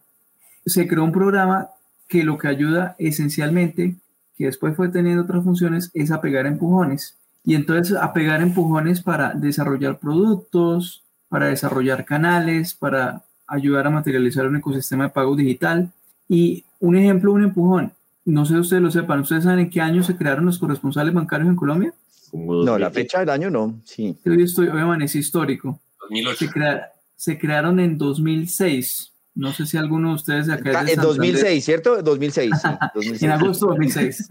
Se 0.65 0.88
creó 0.88 1.04
un 1.04 1.12
programa 1.12 1.70
que 2.08 2.24
lo 2.24 2.38
que 2.38 2.48
ayuda 2.48 2.96
esencialmente 2.98 3.96
que 4.38 4.46
después 4.46 4.75
fue 4.75 4.89
teniendo 4.89 5.24
otras 5.24 5.44
funciones, 5.44 5.92
es 5.94 6.12
a 6.12 6.22
pegar 6.22 6.46
empujones. 6.46 7.18
y 7.48 7.54
entonces 7.54 7.96
a 7.96 8.12
pegar 8.12 8.42
empujones 8.42 9.01
para 9.01 9.34
desarrollar 9.34 10.00
productos, 10.00 11.04
para 11.30 11.48
desarrollar 11.48 12.04
canales, 12.04 12.74
para 12.74 13.24
ayudar 13.46 13.86
a 13.86 13.92
materializar 13.92 14.48
un 14.48 14.56
ecosistema 14.56 15.06
de 15.06 15.10
pago 15.12 15.36
digital. 15.36 15.92
Y 16.27 16.63
un 16.80 16.96
ejemplo, 16.96 17.32
un 17.34 17.44
empujón, 17.44 17.94
no 18.25 18.44
sé 18.46 18.54
si 18.56 18.60
ustedes 18.60 18.82
lo 18.82 18.89
sepan, 18.89 19.20
¿ustedes 19.20 19.44
saben 19.44 19.60
en 19.60 19.70
qué 19.70 19.80
año 19.80 20.01
se 20.01 20.18
crearon 20.18 20.48
los 20.48 20.58
corresponsales 20.58 21.13
bancarios 21.13 21.48
en 21.48 21.56
Colombia? 21.56 21.94
No, 22.34 22.77
la 22.77 22.89
fecha 22.89 23.20
del 23.20 23.30
año 23.30 23.50
no, 23.51 23.80
sí. 23.84 24.18
Hoy 24.25 24.44
estoy, 24.44 24.68
hoy 24.68 25.04
es 25.04 25.15
histórico. 25.15 25.80
2008. 26.01 26.38
Se, 26.38 26.82
se 27.15 27.38
crearon 27.38 27.80
en 27.80 27.98
2006. 27.98 29.12
No 29.36 29.51
sé 29.51 29.65
si 29.65 29.75
alguno 29.75 30.10
de 30.10 30.15
ustedes 30.15 30.48
de 30.48 30.54
acá 30.54 30.86
En 30.88 31.01
2006, 31.01 31.63
¿cierto? 31.63 32.01
2006, 32.01 32.51
sí, 32.62 32.70
2006. 32.96 33.24
en 33.24 33.32
agosto 33.32 33.65
de 33.65 33.72
2006. 33.72 34.27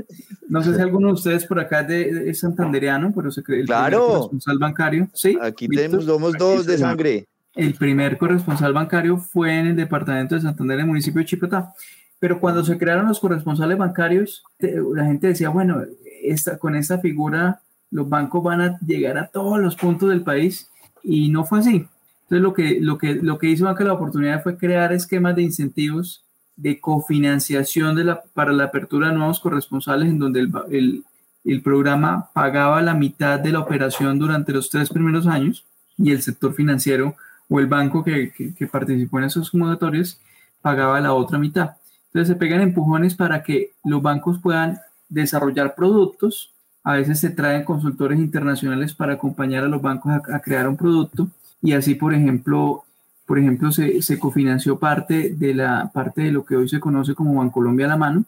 No 0.49 0.63
sé 0.63 0.75
si 0.75 0.81
alguno 0.81 1.09
de 1.09 1.13
ustedes 1.13 1.45
por 1.45 1.61
acá 1.61 1.83
de, 1.83 2.31
es 2.31 2.41
santandereano, 2.41 3.13
pero 3.15 3.31
se 3.31 3.43
cree 3.43 3.61
el 3.61 3.67
claro. 3.67 4.07
corresponsal 4.07 4.59
bancario. 4.59 5.09
Sí. 5.13 5.37
Aquí 5.41 5.69
tenemos, 5.69 6.07
somos 6.07 6.33
dos 6.39 6.65
de 6.65 6.79
sangre. 6.79 7.29
El 7.55 7.75
primer 7.75 8.17
corresponsal 8.17 8.73
bancario 8.73 9.19
fue 9.19 9.59
en 9.59 9.67
el 9.69 9.77
departamento 9.77 10.35
de 10.35 10.41
Santander, 10.41 10.77
en 10.77 10.81
el 10.81 10.89
municipio 10.89 11.21
de 11.21 11.27
Chipotá. 11.27 11.75
Pero 12.19 12.41
cuando 12.41 12.65
se 12.65 12.79
crearon 12.79 13.07
los 13.07 13.21
corresponsales 13.21 13.77
bancarios, 13.77 14.43
la 14.59 15.05
gente 15.05 15.29
decía, 15.29 15.51
bueno, 15.51 15.83
esta, 16.23 16.57
con 16.57 16.75
esta 16.75 16.99
figura 16.99 17.61
los 17.91 18.09
bancos 18.09 18.43
van 18.43 18.61
a 18.61 18.79
llegar 18.81 19.19
a 19.19 19.27
todos 19.29 19.61
los 19.61 19.77
puntos 19.77 20.09
del 20.09 20.23
país 20.23 20.71
y 21.03 21.29
no 21.29 21.45
fue 21.45 21.61
así. 21.61 21.87
Entonces, 22.25 22.43
lo 22.43 22.55
que, 22.55 22.81
lo 22.81 22.99
que, 22.99 23.15
lo 23.15 23.39
que 23.39 23.49
hizo 23.51 23.67
Banca 23.67 23.85
la 23.85 23.93
Oportunidad 23.93 24.43
fue 24.43 24.57
crear 24.57 24.93
esquemas 24.93 25.37
de 25.37 25.43
incentivos 25.43 26.25
de 26.57 26.81
cofinanciación 26.81 27.97
de 27.97 28.05
la, 28.05 28.23
para 28.33 28.53
la 28.53 28.65
apertura 28.65 29.09
de 29.09 29.15
nuevos 29.15 29.41
corresponsales, 29.41 30.09
en 30.09 30.19
donde 30.19 30.41
el, 30.41 30.53
el, 30.71 31.05
el, 31.45 31.63
programa 31.63 32.31
pagaba 32.33 32.81
la 32.81 32.95
mitad 32.95 33.41
de 33.41 33.53
la 33.53 33.59
operación 33.59 34.19
durante 34.19 34.53
los 34.53 34.71
tres 34.71 34.89
primeros 34.89 35.27
años 35.27 35.65
y 35.99 36.13
el 36.13 36.23
sector 36.23 36.55
financiero 36.55 37.17
o 37.49 37.61
el 37.61 37.67
banco 37.67 38.03
que, 38.05 38.33
que, 38.57 38.67
participó 38.67 39.19
en 39.19 39.25
esos 39.25 39.51
convocatorios 39.51 40.19
pagaba 40.63 41.01
la 41.01 41.13
otra 41.13 41.39
mitad. 41.39 41.73
Entonces 42.07 42.29
se 42.29 42.37
pegan 42.37 42.63
empujones 42.63 43.15
para 43.15 43.43
que 43.43 43.73
los 43.85 44.01
bancos 44.01 44.39
puedan 44.41 44.79
desarrollar 45.09 45.75
productos. 45.75 46.53
A 46.85 46.95
veces 46.95 47.21
se 47.21 47.31
traen 47.31 47.65
consultores 47.65 48.19
internacionales 48.19 48.95
para 48.95 49.15
acompañar 49.15 49.65
a 49.65 49.69
los 49.69 49.83
bancos 49.83 50.13
a 50.33 50.41
crear 50.41 50.69
un 50.69 50.77
producto 50.77 51.29
y 51.65 51.73
así, 51.73 51.95
por 51.95 52.13
ejemplo, 52.13 52.85
por 53.25 53.39
ejemplo 53.39 53.73
se, 53.73 54.03
se, 54.03 54.19
cofinanció 54.19 54.79
parte 54.79 55.31
de 55.31 55.55
la 55.55 55.91
parte 55.95 56.21
de 56.21 56.31
lo 56.31 56.45
que 56.45 56.57
hoy 56.57 56.69
se 56.69 56.79
conoce 56.79 57.15
como 57.15 57.37
Bancolombia 57.37 57.87
a 57.87 57.89
la 57.89 57.97
mano 57.97 58.25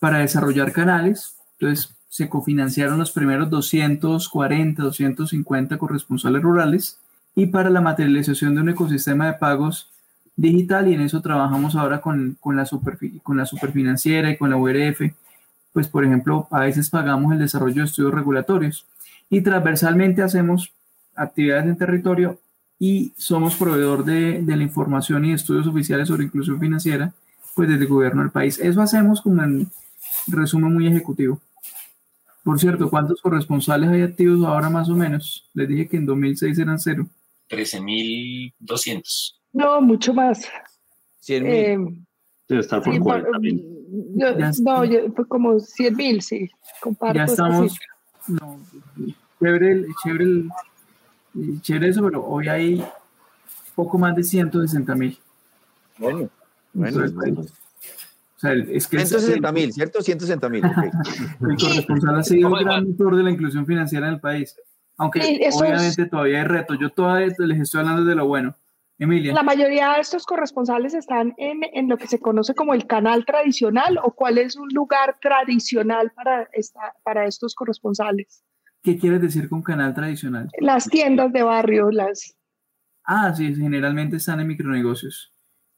para 0.00 0.18
desarrollar 0.18 0.72
canales. 0.72 1.36
Entonces, 1.60 1.94
se 2.08 2.28
cofinanciaron 2.28 2.98
los 2.98 3.12
primeros 3.12 3.50
240, 3.50 4.82
250 4.82 5.78
corresponsales 5.78 6.42
rurales 6.42 6.98
y 7.36 7.46
para 7.46 7.70
la 7.70 7.80
materialización 7.80 8.56
de 8.56 8.62
un 8.62 8.70
ecosistema 8.70 9.26
de 9.28 9.34
pagos 9.34 9.88
digital 10.34 10.88
y 10.88 10.94
en 10.94 11.02
eso 11.02 11.22
trabajamos 11.22 11.76
ahora 11.76 12.00
con, 12.00 12.36
con, 12.40 12.56
la, 12.56 12.66
super, 12.66 12.98
con 13.22 13.36
la 13.36 13.46
superfinanciera 13.46 14.28
y 14.28 14.36
con 14.36 14.50
la 14.50 14.56
URF. 14.56 15.02
Pues, 15.72 15.86
por 15.86 16.04
ejemplo, 16.04 16.48
a 16.50 16.62
veces 16.62 16.90
pagamos 16.90 17.32
el 17.32 17.38
desarrollo 17.38 17.76
de 17.76 17.84
estudios 17.84 18.12
regulatorios 18.12 18.86
y 19.30 19.40
transversalmente 19.40 20.20
hacemos 20.20 20.72
actividades 21.14 21.66
en 21.66 21.76
territorio 21.76 22.40
y 22.84 23.12
somos 23.16 23.54
proveedor 23.54 24.04
de, 24.04 24.42
de, 24.42 24.56
la 24.56 24.64
información 24.64 25.24
y 25.24 25.32
estudios 25.32 25.68
oficiales 25.68 26.08
sobre 26.08 26.24
inclusión 26.24 26.58
financiera, 26.58 27.14
pues 27.54 27.68
desde 27.68 27.82
el 27.84 27.88
gobierno 27.88 28.22
del 28.22 28.32
país. 28.32 28.58
Eso 28.58 28.82
hacemos 28.82 29.20
como 29.20 29.40
en 29.44 29.70
resumen 30.26 30.74
muy 30.74 30.88
ejecutivo. 30.88 31.40
Por 32.42 32.58
cierto, 32.58 32.90
¿cuántos 32.90 33.20
corresponsales 33.22 33.88
hay 33.88 34.02
activos 34.02 34.44
ahora 34.44 34.68
más 34.68 34.88
o 34.88 34.96
menos? 34.96 35.48
Les 35.54 35.68
dije 35.68 35.86
que 35.86 35.96
en 35.96 36.06
2006 36.06 36.58
eran 36.58 36.80
cero. 36.80 37.06
13.200. 37.50 39.34
No, 39.52 39.80
mucho 39.80 40.12
más. 40.12 40.48
100 41.20 41.42
mil. 41.44 41.52
Eh, 41.52 41.78
Debe 42.48 42.60
estar 42.62 42.82
por 42.82 42.92
sí, 42.94 42.98
40 42.98 43.38
mil. 43.38 43.64
yo- 44.16 44.36
Ya 44.38 44.50
no, 44.60 44.84
yo, 44.84 45.12
fue 45.14 45.28
como 45.28 45.60
100 45.60 45.94
mil, 45.94 46.20
sí. 46.20 46.50
Comparto 46.80 47.14
ya 47.14 47.24
esta 47.26 47.46
estamos. 47.46 47.78
No, 48.26 48.58
chévere, 49.40 49.70
el- 49.70 49.86
chévere, 50.02 50.24
el- 50.24 50.48
chévere 51.60 51.88
eso, 51.88 52.02
pero 52.02 52.24
hoy 52.24 52.48
hay 52.48 52.84
poco 53.74 53.98
más 53.98 54.14
de 54.16 54.22
160 54.22 54.94
mil. 54.94 55.18
Bueno, 55.98 56.28
bueno. 56.72 57.04
O 57.36 57.44
sea, 58.38 58.54
es 58.54 58.88
que 58.88 58.96
el- 58.96 59.06
160 59.06 59.52
mil, 59.52 59.72
¿cierto? 59.72 60.02
160 60.02 60.48
mil. 60.48 60.64
ok. 60.64 60.72
el 61.50 61.56
corresponsal 61.56 62.18
ha 62.18 62.22
sido 62.24 62.48
un 62.48 62.58
gran 62.64 62.88
motor 62.88 63.16
de 63.16 63.22
la 63.22 63.30
inclusión 63.30 63.66
financiera 63.66 64.08
en 64.08 64.14
el 64.14 64.20
país. 64.20 64.56
Aunque 64.98 65.22
Sí, 65.22 65.40
obviamente 65.52 66.06
todavía 66.06 66.42
hay 66.42 66.48
retos. 66.48 66.76
Yo 66.80 66.90
todavía 66.90 67.34
les 67.38 67.60
estoy 67.60 67.80
hablando 67.80 68.04
de 68.04 68.14
lo 68.14 68.26
bueno. 68.26 68.56
Emilia. 68.98 69.32
La 69.32 69.42
mayoría 69.42 69.94
de 69.94 70.00
estos 70.00 70.26
corresponsales 70.26 70.94
están 70.94 71.34
en, 71.36 71.62
en 71.72 71.88
lo 71.88 71.96
que 71.96 72.06
se 72.06 72.20
conoce 72.20 72.54
como 72.54 72.72
el 72.74 72.86
canal 72.86 73.24
tradicional 73.24 73.98
o 74.02 74.12
cuál 74.12 74.38
es 74.38 74.54
un 74.54 74.68
lugar 74.72 75.16
tradicional 75.20 76.12
para, 76.12 76.48
esta, 76.52 76.94
para 77.02 77.26
estos 77.26 77.54
corresponsales. 77.54 78.44
¿Qué 78.82 78.98
quieres 78.98 79.20
decir 79.20 79.48
con 79.48 79.62
canal 79.62 79.94
tradicional? 79.94 80.48
Las 80.60 80.88
tiendas 80.88 81.32
de 81.32 81.42
barrio, 81.42 81.90
las... 81.90 82.36
Ah, 83.04 83.32
sí, 83.34 83.54
generalmente 83.54 84.16
están 84.16 84.40
en 84.40 84.48
micronegocios. 84.48 85.32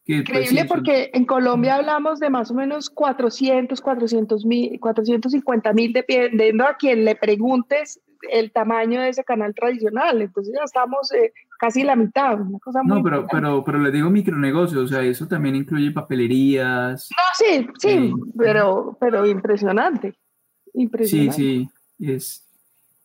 Que, 0.05 0.17
pues, 0.17 0.29
Increíble 0.29 0.49
sí, 0.51 0.59
son- 0.59 0.69
porque 0.69 1.11
en 1.15 1.25
Colombia 1.25 1.77
hablamos 1.77 2.19
de 2.21 2.29
más 2.31 2.51
o 2.51 2.55
menos 2.55 2.91
400, 2.91 3.81
400 3.81 4.45
mil, 4.45 4.79
450 4.81 5.73
mil, 5.73 5.93
dependiendo 5.93 6.65
a 6.67 6.77
quien 6.77 7.05
le 7.05 7.17
preguntes 7.17 8.01
el 8.31 8.53
tamaño 8.53 9.01
de 9.01 9.11
ese 9.11 9.25
canal 9.25 9.55
tradicional. 9.55 10.21
Entonces 10.23 10.55
ya 10.57 10.65
estamos 10.65 11.11
eh, 11.13 11.33
casi 11.59 11.83
la 11.85 11.97
mitad, 11.97 12.41
una 12.41 12.59
cosa 12.59 12.83
muy 12.83 12.97
No, 12.99 13.03
pero, 13.03 13.17
importante. 13.21 13.47
pero, 13.47 13.65
pero 13.65 13.79
les 13.79 13.93
digo 13.93 14.11
micronegocios, 14.11 14.83
o 14.85 14.89
sea, 14.89 15.03
eso 15.03 15.27
también 15.27 15.57
incluye 15.57 15.91
papelerías. 15.91 17.09
No, 17.11 17.23
sí, 17.35 17.67
sí, 17.79 17.89
Sí. 17.89 18.13
pero, 18.39 18.97
pero 19.01 19.27
impresionante. 19.27 20.13
Sí, 20.13 20.71
Impresionante. 20.83 21.33
sí, 21.37 21.69
es, 22.01 22.44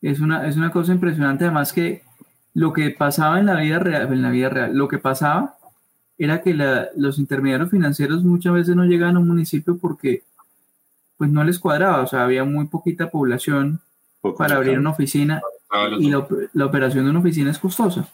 es, 0.01 0.19
una, 0.19 0.47
es 0.47 0.55
una 0.57 0.71
cosa 0.71 0.93
impresionante. 0.93 1.45
Además 1.45 1.73
que 1.73 2.03
lo 2.53 2.73
que 2.73 2.89
pasaba 2.91 3.39
en 3.39 3.45
la 3.45 3.55
vida 3.55 3.79
real, 3.79 4.11
en 4.11 4.21
la 4.21 4.29
vida 4.31 4.49
real, 4.49 4.75
lo 4.75 4.87
que 4.87 4.97
pasaba 4.97 5.55
era 6.17 6.41
que 6.41 6.53
la- 6.53 6.87
los 6.97 7.17
intermediarios 7.19 7.69
financieros 7.69 8.23
muchas 8.23 8.53
veces 8.53 8.75
no 8.75 8.83
llegaban 8.85 9.15
a 9.15 9.19
un 9.19 9.27
municipio 9.27 9.77
porque 9.77 10.23
pues 11.17 11.29
no 11.29 11.43
les 11.43 11.59
cuadraba, 11.59 12.01
o 12.01 12.07
sea, 12.07 12.23
había 12.23 12.43
muy 12.45 12.67
poquita 12.67 13.09
población 13.11 13.81
Poco 14.21 14.37
para 14.37 14.55
abrir 14.55 14.79
una 14.79 14.91
oficina 14.91 15.41
Ah, 15.71 15.87
y 15.99 16.09
la, 16.09 16.25
la 16.53 16.65
operación 16.65 17.03
de 17.03 17.11
una 17.11 17.19
oficina 17.19 17.51
es 17.51 17.59
costosa. 17.59 18.07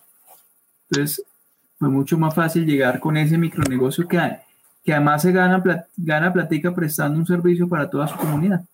Entonces, 0.90 1.24
fue 1.80 1.88
mucho 1.90 2.18
más 2.18 2.34
fácil 2.36 2.66
llegar 2.66 3.00
con 3.00 3.16
ese 3.16 3.38
micronegocio 3.38 4.08
que, 4.08 4.20
que 4.84 4.94
además 4.94 5.22
se 5.22 5.32
gana, 5.32 5.64
plat- 5.64 5.86
gana 5.96 6.34
platica 6.34 6.76
prestando 6.76 7.18
un 7.18 7.26
servicio 7.26 7.70
para 7.70 7.90
toda 7.90 8.08
su 8.08 8.18
comunidad. 8.18 8.66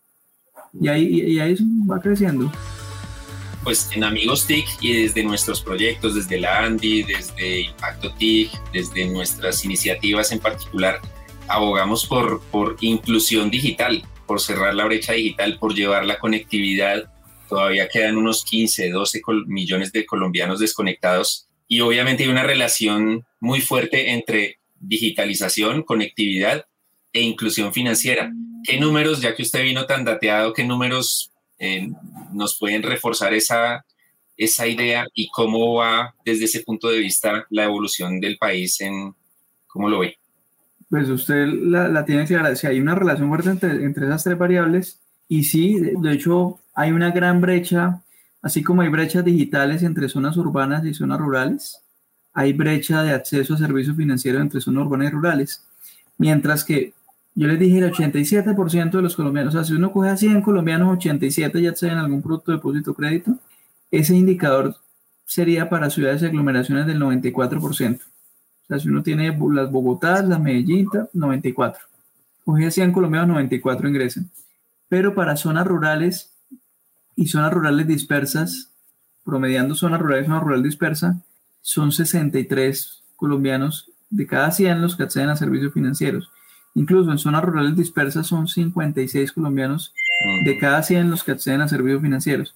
Y 0.73 0.87
ahí, 0.87 1.03
y, 1.03 1.21
y 1.33 1.39
ahí 1.39 1.55
va 1.89 1.99
creciendo. 1.99 2.51
Pues 3.63 3.89
en 3.93 4.03
Amigos 4.03 4.45
TIC 4.47 4.65
y 4.81 5.03
desde 5.03 5.23
nuestros 5.23 5.61
proyectos, 5.61 6.15
desde 6.15 6.39
la 6.39 6.59
ANDI, 6.59 7.03
desde 7.03 7.61
Impacto 7.61 8.13
TIC, 8.15 8.49
desde 8.73 9.05
nuestras 9.05 9.63
iniciativas 9.65 10.31
en 10.31 10.39
particular, 10.39 10.99
abogamos 11.47 12.05
por, 12.05 12.41
por 12.51 12.77
inclusión 12.81 13.49
digital, 13.51 14.03
por 14.25 14.39
cerrar 14.41 14.73
la 14.73 14.85
brecha 14.85 15.13
digital, 15.13 15.57
por 15.59 15.73
llevar 15.75 16.05
la 16.05 16.17
conectividad. 16.19 17.11
Todavía 17.49 17.87
quedan 17.89 18.17
unos 18.17 18.43
15, 18.45 18.89
12 18.89 19.21
col- 19.21 19.45
millones 19.47 19.91
de 19.91 20.05
colombianos 20.05 20.59
desconectados 20.59 21.47
y 21.67 21.81
obviamente 21.81 22.23
hay 22.23 22.29
una 22.29 22.43
relación 22.43 23.25
muy 23.39 23.61
fuerte 23.61 24.11
entre 24.11 24.59
digitalización, 24.79 25.83
conectividad 25.83 26.65
e 27.13 27.21
inclusión 27.21 27.73
financiera. 27.73 28.31
¿Qué 28.63 28.79
números, 28.79 29.21
ya 29.21 29.35
que 29.35 29.41
usted 29.41 29.63
vino 29.63 29.85
tan 29.85 30.05
dateado, 30.05 30.53
qué 30.53 30.63
números 30.63 31.31
eh, 31.59 31.89
nos 32.33 32.57
pueden 32.57 32.83
reforzar 32.83 33.33
esa, 33.33 33.85
esa 34.37 34.67
idea 34.67 35.05
y 35.13 35.29
cómo 35.29 35.75
va 35.75 36.15
desde 36.25 36.45
ese 36.45 36.61
punto 36.61 36.89
de 36.89 36.99
vista 36.99 37.45
la 37.49 37.65
evolución 37.65 38.19
del 38.19 38.37
país 38.37 38.79
en 38.81 39.13
cómo 39.67 39.89
lo 39.89 39.99
ve. 39.99 40.17
Pues 40.89 41.07
usted 41.09 41.45
la, 41.47 41.87
la 41.87 42.03
tiene 42.03 42.25
clara. 42.25 42.55
Si 42.55 42.67
hay 42.67 42.79
una 42.79 42.95
relación 42.95 43.29
fuerte 43.29 43.49
entre, 43.49 43.71
entre 43.83 44.05
esas 44.05 44.23
tres 44.23 44.37
variables, 44.37 44.99
y 45.27 45.45
sí, 45.45 45.79
de, 45.79 45.93
de 45.97 46.13
hecho, 46.13 46.59
hay 46.75 46.91
una 46.91 47.11
gran 47.11 47.39
brecha, 47.39 48.01
así 48.41 48.61
como 48.63 48.81
hay 48.81 48.89
brechas 48.89 49.23
digitales 49.23 49.83
entre 49.83 50.09
zonas 50.09 50.35
urbanas 50.35 50.83
y 50.85 50.93
zonas 50.93 51.19
rurales, 51.19 51.81
hay 52.33 52.53
brecha 52.53 53.03
de 53.03 53.11
acceso 53.11 53.53
a 53.53 53.57
servicios 53.57 53.95
financieros 53.95 54.41
entre 54.41 54.59
zonas 54.59 54.85
urbanas 54.85 55.07
y 55.07 55.11
rurales. 55.11 55.67
Mientras 56.17 56.63
que 56.63 56.93
yo 57.35 57.47
les 57.47 57.59
dije 57.59 57.79
el 57.79 57.91
87% 57.91 58.91
de 58.91 59.01
los 59.01 59.15
colombianos, 59.15 59.55
o 59.55 59.57
sea, 59.57 59.65
si 59.65 59.73
uno 59.73 59.91
coge 59.91 60.09
a 60.09 60.17
100 60.17 60.41
colombianos, 60.41 60.97
87 60.97 61.61
ya 61.61 61.69
acceden 61.69 61.97
a 61.97 62.01
algún 62.01 62.21
producto 62.21 62.51
de 62.51 62.57
depósito 62.57 62.93
crédito, 62.93 63.37
ese 63.89 64.15
indicador 64.15 64.75
sería 65.25 65.69
para 65.69 65.89
ciudades 65.89 66.21
y 66.21 66.25
aglomeraciones 66.25 66.85
del 66.87 66.99
94%. 66.99 68.01
O 68.01 68.67
sea, 68.67 68.79
si 68.79 68.87
uno 68.89 69.01
tiene 69.03 69.37
las 69.53 69.71
Bogotá, 69.71 70.21
las 70.23 70.39
Medellín, 70.41 70.89
ta- 70.89 71.09
94. 71.13 71.81
Coge 72.45 72.65
a 72.67 72.71
100 72.71 72.91
colombianos, 72.91 73.29
94 73.29 73.87
ingresan. 73.87 74.29
Pero 74.89 75.13
para 75.15 75.37
zonas 75.37 75.65
rurales 75.67 76.33
y 77.15 77.27
zonas 77.27 77.53
rurales 77.53 77.87
dispersas, 77.87 78.71
promediando 79.23 79.75
zonas 79.75 80.01
rurales 80.01 80.25
y 80.25 80.27
zona 80.27 80.39
rural 80.41 80.63
dispersa, 80.63 81.21
son 81.61 81.91
63 81.91 83.03
colombianos 83.15 83.89
de 84.09 84.25
cada 84.27 84.51
100 84.51 84.81
los 84.81 84.95
que 84.95 85.03
acceden 85.03 85.29
a 85.29 85.35
servicios 85.37 85.73
financieros. 85.73 86.29
Incluso 86.73 87.11
en 87.11 87.17
zonas 87.17 87.43
rurales 87.43 87.75
dispersas 87.75 88.27
son 88.27 88.47
56 88.47 89.31
colombianos 89.33 89.93
de 90.45 90.57
cada 90.57 90.83
100 90.83 91.09
los 91.09 91.23
que 91.23 91.31
acceden 91.31 91.61
a 91.61 91.67
servicios 91.67 92.01
financieros. 92.01 92.55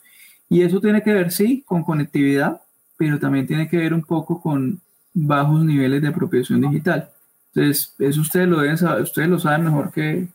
Y 0.50 0.62
eso 0.62 0.80
tiene 0.80 1.02
que 1.04 1.14
ver, 1.14 1.32
sí, 1.32 1.64
con 1.66 1.84
conectividad, 1.84 2.62
pero 2.98 3.20
también 3.20 3.48
tiene 3.48 3.68
que 3.68 3.78
ver 3.78 3.94
un 3.94 4.04
poco 4.04 4.42
con 4.42 4.80
bajos 5.14 5.66
niveles 5.66 6.02
de 6.02 6.10
apropiación 6.10 6.62
digital. 6.62 7.10
Entonces, 7.54 7.94
eso 8.00 8.22
ustedes 8.22 8.48
lo 8.48 8.60
deben 8.60 8.78
saber, 8.78 9.04
ustedes 9.04 9.30
lo 9.30 9.40
saben 9.40 9.66
mejor 9.66 9.92
que, 9.92 10.28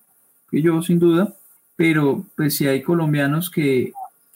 que 0.50 0.62
yo, 0.62 0.82
sin 0.82 0.98
duda, 0.98 1.34
pero 1.76 2.24
pues 2.36 2.56
si 2.56 2.66
hay 2.66 2.82
colombianos 2.82 3.50
que, 3.50 3.92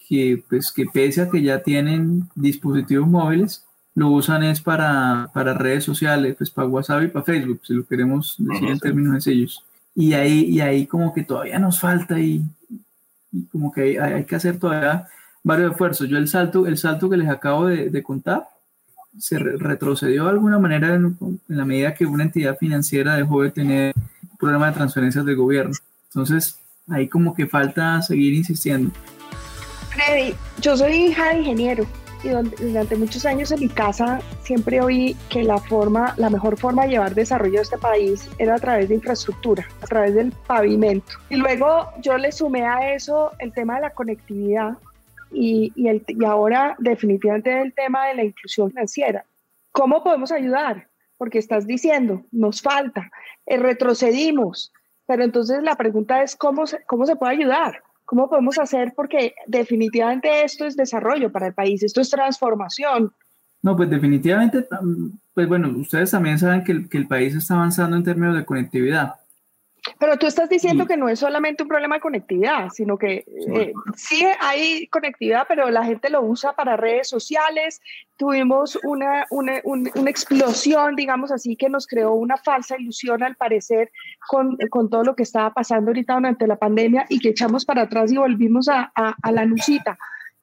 que, 0.08 0.42
pues, 0.48 0.70
que 0.72 0.86
pese 0.86 1.22
a 1.22 1.30
que 1.30 1.42
ya 1.42 1.62
tienen 1.62 2.28
dispositivos 2.34 3.08
móviles, 3.08 3.64
lo 3.94 4.08
usan 4.10 4.42
es 4.42 4.60
para, 4.60 5.30
para 5.32 5.54
redes 5.54 5.84
sociales, 5.84 6.34
pues 6.36 6.50
para 6.50 6.68
WhatsApp 6.68 7.04
y 7.04 7.08
para 7.08 7.24
Facebook, 7.24 7.60
si 7.64 7.74
lo 7.74 7.86
queremos 7.86 8.34
decir 8.38 8.68
en 8.68 8.80
términos 8.80 9.12
sencillos. 9.12 9.64
Y 9.94 10.12
ahí, 10.14 10.46
y 10.46 10.60
ahí 10.60 10.86
como 10.86 11.14
que 11.14 11.22
todavía 11.22 11.58
nos 11.60 11.78
falta 11.78 12.18
y, 12.18 12.42
como 13.52 13.70
que 13.72 13.82
hay, 13.82 13.96
hay, 13.96 14.24
que 14.24 14.34
hacer 14.34 14.58
todavía 14.58 15.06
varios 15.44 15.72
esfuerzos. 15.72 16.08
Yo 16.08 16.18
el 16.18 16.26
salto, 16.26 16.66
el 16.66 16.76
salto 16.76 17.08
que 17.08 17.16
les 17.16 17.28
acabo 17.28 17.66
de, 17.66 17.90
de 17.90 18.02
contar 18.02 18.48
se 19.16 19.38
retrocedió 19.38 20.24
de 20.24 20.30
alguna 20.30 20.58
manera 20.58 20.92
en, 20.92 21.16
en, 21.20 21.40
la 21.56 21.64
medida 21.64 21.94
que 21.94 22.04
una 22.04 22.24
entidad 22.24 22.58
financiera 22.58 23.14
dejó 23.14 23.42
de 23.42 23.52
tener 23.52 23.94
problemas 24.40 24.70
de 24.70 24.78
transferencias 24.78 25.24
del 25.24 25.36
gobierno. 25.36 25.74
Entonces, 26.08 26.58
ahí 26.88 27.06
como 27.06 27.32
que 27.32 27.46
falta 27.46 28.02
seguir 28.02 28.34
insistiendo. 28.34 28.90
Freddy, 29.90 30.34
yo 30.60 30.76
soy 30.76 30.94
hija 30.94 31.28
de 31.28 31.38
ingeniero 31.38 31.86
y 32.24 32.30
durante 32.30 32.96
muchos 32.96 33.26
años 33.26 33.52
en 33.52 33.60
mi 33.60 33.68
casa 33.68 34.20
siempre 34.42 34.80
oí 34.80 35.16
que 35.28 35.44
la 35.44 35.58
forma, 35.58 36.14
la 36.16 36.30
mejor 36.30 36.56
forma 36.56 36.84
de 36.84 36.92
llevar 36.92 37.14
desarrollo 37.14 37.58
a 37.58 37.62
este 37.62 37.78
país 37.78 38.28
era 38.38 38.54
a 38.54 38.58
través 38.58 38.88
de 38.88 38.94
infraestructura, 38.94 39.66
a 39.82 39.86
través 39.86 40.14
del 40.14 40.32
pavimento. 40.46 41.12
Y 41.28 41.36
luego 41.36 41.90
yo 42.00 42.16
le 42.16 42.32
sumé 42.32 42.64
a 42.64 42.94
eso 42.94 43.32
el 43.38 43.52
tema 43.52 43.76
de 43.76 43.82
la 43.82 43.90
conectividad 43.90 44.78
y, 45.30 45.72
y, 45.74 45.88
el, 45.88 46.02
y 46.06 46.24
ahora 46.24 46.76
definitivamente 46.78 47.60
el 47.60 47.74
tema 47.74 48.06
de 48.06 48.14
la 48.14 48.24
inclusión 48.24 48.70
financiera. 48.70 49.24
¿Cómo 49.72 50.02
podemos 50.02 50.32
ayudar? 50.32 50.88
Porque 51.18 51.38
estás 51.38 51.66
diciendo, 51.66 52.24
nos 52.32 52.62
falta, 52.62 53.10
eh, 53.46 53.58
retrocedimos, 53.58 54.72
pero 55.06 55.24
entonces 55.24 55.62
la 55.62 55.76
pregunta 55.76 56.22
es, 56.22 56.36
¿cómo 56.36 56.66
se, 56.66 56.82
cómo 56.86 57.04
se 57.06 57.16
puede 57.16 57.34
ayudar? 57.34 57.82
¿Cómo 58.14 58.28
podemos 58.28 58.60
hacer? 58.60 58.92
Porque 58.94 59.34
definitivamente 59.48 60.44
esto 60.44 60.64
es 60.66 60.76
desarrollo 60.76 61.32
para 61.32 61.48
el 61.48 61.52
país, 61.52 61.82
esto 61.82 62.00
es 62.00 62.08
transformación. 62.10 63.12
No, 63.60 63.74
pues 63.74 63.90
definitivamente, 63.90 64.68
pues 65.34 65.48
bueno, 65.48 65.76
ustedes 65.76 66.12
también 66.12 66.38
saben 66.38 66.62
que 66.62 66.70
el, 66.70 66.88
que 66.88 66.96
el 66.96 67.08
país 67.08 67.34
está 67.34 67.54
avanzando 67.54 67.96
en 67.96 68.04
términos 68.04 68.36
de 68.36 68.44
conectividad. 68.44 69.16
Pero 70.04 70.18
tú 70.18 70.26
estás 70.26 70.50
diciendo 70.50 70.86
que 70.86 70.98
no 70.98 71.08
es 71.08 71.18
solamente 71.18 71.62
un 71.62 71.68
problema 71.70 71.94
de 71.94 72.02
conectividad, 72.02 72.68
sino 72.68 72.98
que 72.98 73.24
eh, 73.54 73.72
sí 73.96 74.22
hay 74.38 74.86
conectividad, 74.88 75.46
pero 75.48 75.70
la 75.70 75.82
gente 75.82 76.10
lo 76.10 76.20
usa 76.20 76.52
para 76.52 76.76
redes 76.76 77.08
sociales. 77.08 77.80
Tuvimos 78.18 78.78
una, 78.84 79.24
una, 79.30 79.62
una, 79.64 80.10
explosión, 80.10 80.94
digamos 80.94 81.32
así, 81.32 81.56
que 81.56 81.70
nos 81.70 81.86
creó 81.86 82.12
una 82.12 82.36
falsa 82.36 82.78
ilusión 82.78 83.22
al 83.22 83.36
parecer 83.36 83.90
con, 84.28 84.58
con, 84.68 84.90
todo 84.90 85.04
lo 85.04 85.16
que 85.16 85.22
estaba 85.22 85.54
pasando 85.54 85.88
ahorita 85.88 86.16
durante 86.16 86.46
la 86.46 86.56
pandemia 86.56 87.06
y 87.08 87.18
que 87.18 87.30
echamos 87.30 87.64
para 87.64 87.84
atrás 87.84 88.12
y 88.12 88.18
volvimos 88.18 88.68
a, 88.68 88.92
a, 88.94 89.16
a 89.22 89.32
la 89.32 89.46
nucita. 89.46 89.96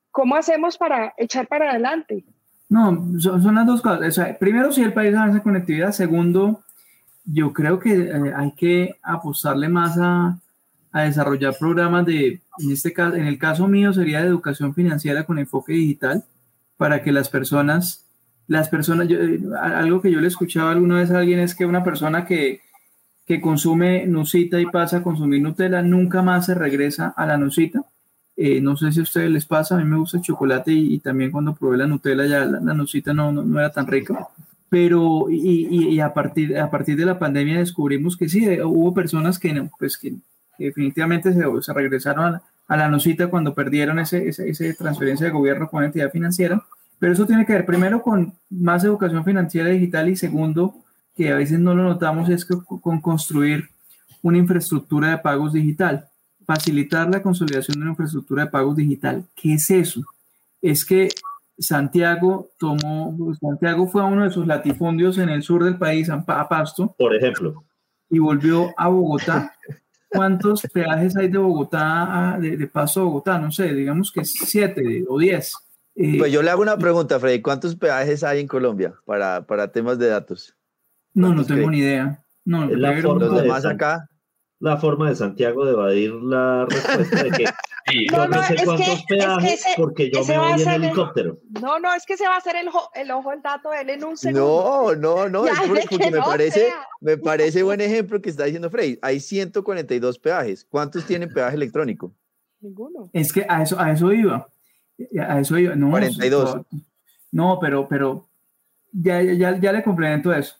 ¿Cómo 0.09 0.37
hacemos 0.37 0.75
para 0.79 1.13
echar 1.17 1.45
para 1.45 1.69
adelante? 1.69 2.25
No, 2.67 3.19
son, 3.19 3.43
son 3.43 3.53
las 3.53 3.67
dos 3.67 3.83
cosas. 3.83 4.07
O 4.07 4.11
sea, 4.11 4.39
primero, 4.39 4.71
si 4.71 4.81
el 4.81 4.93
país 4.93 5.13
avanza 5.13 5.37
en 5.37 5.43
conectividad. 5.43 5.91
Segundo, 5.91 6.63
yo 7.25 7.53
creo 7.53 7.79
que 7.79 7.93
eh, 7.93 8.33
hay 8.35 8.51
que 8.53 8.95
apostarle 9.03 9.69
más 9.69 9.97
a, 9.97 10.39
a, 10.91 11.01
desarrollar 11.03 11.55
programas 11.57 12.05
de, 12.05 12.41
en 12.59 12.71
este 12.71 12.93
caso, 12.93 13.15
en 13.15 13.25
el 13.25 13.37
caso 13.37 13.67
mío 13.67 13.93
sería 13.93 14.21
de 14.21 14.27
educación 14.27 14.73
financiera 14.73 15.23
con 15.25 15.39
enfoque 15.39 15.73
digital, 15.73 16.23
para 16.77 17.03
que 17.03 17.11
las 17.11 17.29
personas, 17.29 18.07
las 18.47 18.69
personas, 18.69 19.07
eh, 19.09 19.39
algo 19.61 20.01
que 20.01 20.11
yo 20.11 20.19
le 20.19 20.27
escuchaba 20.27 20.71
alguna 20.71 20.97
vez 20.97 21.11
a 21.11 21.19
alguien 21.19 21.39
es 21.39 21.53
que 21.53 21.65
una 21.65 21.83
persona 21.83 22.25
que, 22.25 22.61
que 23.27 23.39
consume 23.39 24.07
Nusita 24.07 24.59
y 24.59 24.65
pasa 24.65 24.97
a 24.97 25.03
consumir 25.03 25.41
Nutella 25.41 25.81
nunca 25.83 26.21
más 26.21 26.47
se 26.47 26.55
regresa 26.55 27.13
a 27.15 27.25
la 27.27 27.37
Nusita. 27.37 27.83
Eh, 28.35 28.59
no 28.61 28.75
sé 28.77 28.91
si 28.91 28.99
a 28.99 29.03
ustedes 29.03 29.29
les 29.29 29.45
pasa, 29.45 29.75
a 29.75 29.77
mí 29.77 29.85
me 29.85 29.97
gusta 29.97 30.17
el 30.17 30.23
chocolate 30.23 30.71
y, 30.71 30.99
también 30.99 31.31
cuando 31.31 31.53
probé 31.53 31.77
la 31.77 31.87
Nutella 31.87 32.25
ya 32.25 32.45
la, 32.45 32.59
la 32.59 32.73
no, 32.73 33.31
no 33.31 33.59
era 33.59 33.71
tan 33.71 33.85
rica 33.85 34.27
pero 34.71 35.25
y, 35.29 35.67
y, 35.69 35.99
a, 35.99 36.13
partir, 36.13 36.57
a 36.57 36.71
partir 36.71 36.95
de 36.95 37.05
la 37.05 37.19
pandemia 37.19 37.59
descubrimos 37.59 38.15
que 38.15 38.29
sí, 38.29 38.45
eh, 38.45 38.63
hubo 38.63 38.93
personas 38.93 39.37
que, 39.37 39.67
pues, 39.77 39.97
que, 39.97 40.13
definitivamente 40.57 41.33
se, 41.33 41.43
se, 41.61 41.73
regresaron 41.73 42.23
a 42.25 42.31
la, 42.31 42.43
a 42.69 42.77
la 42.77 42.87
nocita 42.87 43.27
cuando 43.27 43.53
perdieron 43.53 43.99
ese, 43.99 44.29
ese, 44.29 44.49
ese, 44.49 44.73
transferencia 44.73 45.25
de 45.25 45.33
gobierno 45.33 45.69
con 45.69 45.83
entidad 45.83 46.09
financiera, 46.09 46.63
pero 46.99 47.11
eso 47.11 47.25
tiene 47.25 47.45
que 47.45 47.51
ver 47.51 47.65
primero 47.65 48.01
con 48.01 48.33
más 48.49 48.85
educación 48.85 49.25
financiera 49.25 49.67
digital 49.67 50.07
y 50.07 50.15
segundo, 50.15 50.73
que 51.17 51.33
a 51.33 51.35
veces 51.35 51.59
no 51.59 51.75
lo 51.75 51.83
notamos, 51.83 52.29
es 52.29 52.45
con 52.45 53.01
construir 53.01 53.67
una 54.21 54.37
infraestructura 54.37 55.09
de 55.09 55.17
pagos 55.17 55.51
digital, 55.51 56.07
facilitar 56.45 57.09
la 57.09 57.21
consolidación 57.21 57.75
de 57.75 57.81
una 57.81 57.91
infraestructura 57.91 58.45
de 58.45 58.51
pagos 58.51 58.77
digital. 58.77 59.25
¿Qué 59.35 59.55
es 59.55 59.69
eso? 59.69 60.01
Es 60.61 60.85
que 60.85 61.09
Santiago 61.61 62.49
tomó, 62.57 63.15
Santiago 63.39 63.87
fue 63.87 64.01
a 64.01 64.05
uno 64.05 64.23
de 64.23 64.31
sus 64.31 64.47
latifundios 64.47 65.17
en 65.17 65.29
el 65.29 65.43
sur 65.43 65.63
del 65.63 65.77
país, 65.77 66.09
a 66.09 66.25
Pasto. 66.25 66.95
Por 66.97 67.15
ejemplo. 67.15 67.63
Y 68.09 68.19
volvió 68.19 68.73
a 68.77 68.87
Bogotá. 68.87 69.53
¿Cuántos 70.09 70.63
peajes 70.73 71.15
hay 71.15 71.29
de 71.29 71.37
Bogotá, 71.37 72.37
de, 72.39 72.57
de 72.57 72.67
Pasto 72.67 73.01
a 73.01 73.03
Bogotá? 73.03 73.39
No 73.39 73.51
sé, 73.51 73.73
digamos 73.73 74.11
que 74.11 74.25
siete 74.25 75.05
o 75.07 75.19
diez. 75.19 75.53
Eh, 75.95 76.17
pues 76.17 76.31
yo 76.31 76.41
le 76.41 76.49
hago 76.49 76.61
una 76.61 76.77
pregunta, 76.77 77.19
Freddy. 77.19 77.41
¿Cuántos 77.41 77.75
peajes 77.75 78.23
hay 78.23 78.39
en 78.39 78.47
Colombia 78.47 78.95
para, 79.05 79.45
para 79.45 79.71
temas 79.71 79.99
de 79.99 80.07
datos? 80.07 80.55
No, 81.13 81.33
no 81.33 81.45
tengo 81.45 81.69
ni 81.69 81.79
idea. 81.79 82.23
No, 82.43 82.65
la 82.65 82.99
forma 83.01 83.25
los 83.25 83.41
demás 83.41 83.65
acá. 83.65 84.09
La 84.59 84.77
forma 84.77 85.09
de 85.09 85.15
Santiago 85.15 85.65
de 85.65 85.71
evadir 85.71 86.13
la 86.13 86.65
respuesta 86.65 87.23
de 87.23 87.31
que 87.31 87.45
Sí. 87.91 88.07
No, 88.07 88.17
yo 88.17 88.27
no, 88.27 88.35
no 88.37 88.43
sé 88.43 88.55
cuántos 88.65 89.05
que, 89.05 89.15
peajes 89.15 89.53
es 89.53 89.63
que 89.63 89.69
ese, 89.69 89.81
porque 89.81 90.11
yo 90.11 90.25
me 90.25 90.37
voy 90.37 90.61
en 90.61 90.69
helicóptero. 90.69 91.39
El, 91.55 91.61
no, 91.61 91.79
no, 91.79 91.93
es 91.93 92.05
que 92.05 92.17
se 92.17 92.27
va 92.27 92.35
a 92.35 92.37
hacer 92.37 92.55
el, 92.55 92.69
el 92.95 93.11
ojo 93.11 93.31
el 93.31 93.41
dato 93.41 93.69
de 93.69 93.81
él 93.81 93.89
en 93.89 94.03
un 94.03 94.17
segundo. 94.17 94.95
No, 94.95 95.27
no, 95.27 95.29
no, 95.29 95.45
es 95.45 95.59
porque, 95.59 95.85
porque 95.89 96.11
me, 96.11 96.17
no 96.17 96.23
parece, 96.23 96.59
sea. 96.67 96.87
me 97.01 97.17
parece 97.17 97.63
buen 97.63 97.81
ejemplo 97.81 98.21
que 98.21 98.29
está 98.29 98.45
diciendo 98.45 98.69
Frey. 98.69 98.97
Hay 99.01 99.19
142 99.19 100.19
peajes. 100.19 100.65
¿Cuántos 100.69 101.05
tienen 101.05 101.29
peaje 101.33 101.55
electrónico? 101.55 102.13
Ninguno. 102.59 103.09
Es 103.13 103.33
que 103.33 103.45
a 103.47 103.63
eso, 103.63 103.79
a 103.79 103.91
eso 103.91 104.11
iba. 104.13 104.47
A 105.19 105.39
eso 105.39 105.57
iba. 105.57 105.75
No, 105.75 105.89
42. 105.89 106.61
No, 107.31 107.57
pero, 107.59 107.87
pero 107.87 108.29
ya, 108.91 109.21
ya, 109.21 109.57
ya 109.59 109.71
le 109.71 109.83
complemento 109.83 110.33
eso. 110.33 110.55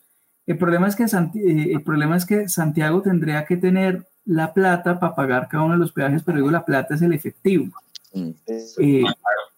El 0.46 0.58
problema, 0.58 0.88
es 0.88 0.96
que 0.96 1.06
Santi 1.06 1.38
eh, 1.38 1.72
el 1.72 1.82
problema 1.82 2.16
es 2.16 2.26
que 2.26 2.48
Santiago 2.48 3.00
tendría 3.02 3.44
que 3.44 3.56
tener 3.56 4.06
la 4.24 4.52
plata 4.52 4.98
para 4.98 5.14
pagar 5.14 5.48
cada 5.48 5.64
uno 5.64 5.74
de 5.74 5.80
los 5.80 5.92
peajes, 5.92 6.22
pero 6.22 6.38
digo, 6.38 6.50
la 6.50 6.64
plata 6.64 6.94
es 6.94 7.02
el 7.02 7.12
efectivo. 7.12 7.72
Mm. 8.14 8.30
Eh, 8.46 9.04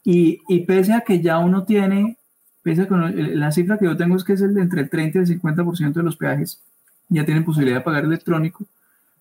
y, 0.05 0.41
y, 0.49 0.61
pese 0.61 0.93
a 0.93 1.01
que 1.01 1.21
ya 1.21 1.39
uno 1.39 1.65
tiene, 1.65 2.17
pese 2.63 2.83
a 2.83 2.89
que 2.89 2.95
uno, 2.95 3.09
la 3.09 3.53
cifra 3.53 3.79
que 3.79 3.87
yo 3.87 3.97
tengo 3.97 4.17
es 4.17 4.25
que 4.25 4.35
es 4.35 4.41
el 4.41 4.55
de 4.55 4.63
entre 4.63 4.83
el 4.83 4.91
30 4.91 5.19
y 5.19 5.23
el 5.23 5.41
50% 5.41 5.93
de 5.93 6.03
los 6.03 6.17
peajes 6.17 6.61
ya 7.09 7.25
tienen 7.25 7.45
posibilidad 7.45 7.79
de 7.79 7.85
pagar 7.85 8.05
electrónico, 8.05 8.65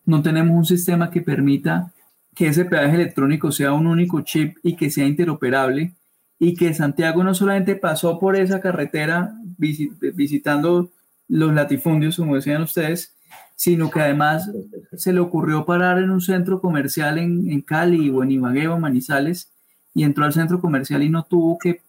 no 0.06 0.22
tenemos 0.22 0.56
un 0.56 0.66
sistema 0.66 1.10
que 1.10 1.22
permita 1.22 1.92
que 2.36 2.48
ese 2.48 2.66
peaje 2.66 2.96
electrónico 2.96 3.52
sea 3.52 3.74
un 3.74 3.88
único 3.88 4.22
chip 4.22 4.58
y 4.64 4.76
que 4.76 4.90
sea 4.90 5.06
interoperable 5.06 5.94
y 6.40 6.56
que 6.56 6.74
Santiago 6.74 7.24
no 7.24 7.34
solamente 7.34 7.76
pasó 7.76 8.20
por 8.20 8.36
esa 8.36 8.60
carretera 8.60 9.34
visit, 9.58 9.94
visitando 10.14 10.90
los 11.28 11.54
latifundios, 11.54 12.18
como 12.18 12.36
decían 12.36 12.64
ustedes, 12.64 13.14
sino 13.56 13.90
que 13.90 14.02
además 14.02 14.50
se 14.98 15.14
le 15.14 15.20
ocurrió 15.20 15.66
parar 15.66 16.00
en 16.00 16.10
un 16.10 16.22
centro 16.22 16.60
comercial 16.60 17.18
en, 17.18 17.50
en 17.50 17.62
Cali 17.62 18.10
o 18.10 18.24
en 18.24 18.32
Ibagué 18.32 18.68
o 18.68 18.80
Manizales 18.80 19.52
y 19.94 20.04
entró 20.04 20.26
al 20.26 20.34
centro 20.34 20.60
comercial 20.60 21.04
y 21.04 21.10
no 21.10 21.24
tuvo 21.24 21.58
que 21.58 21.82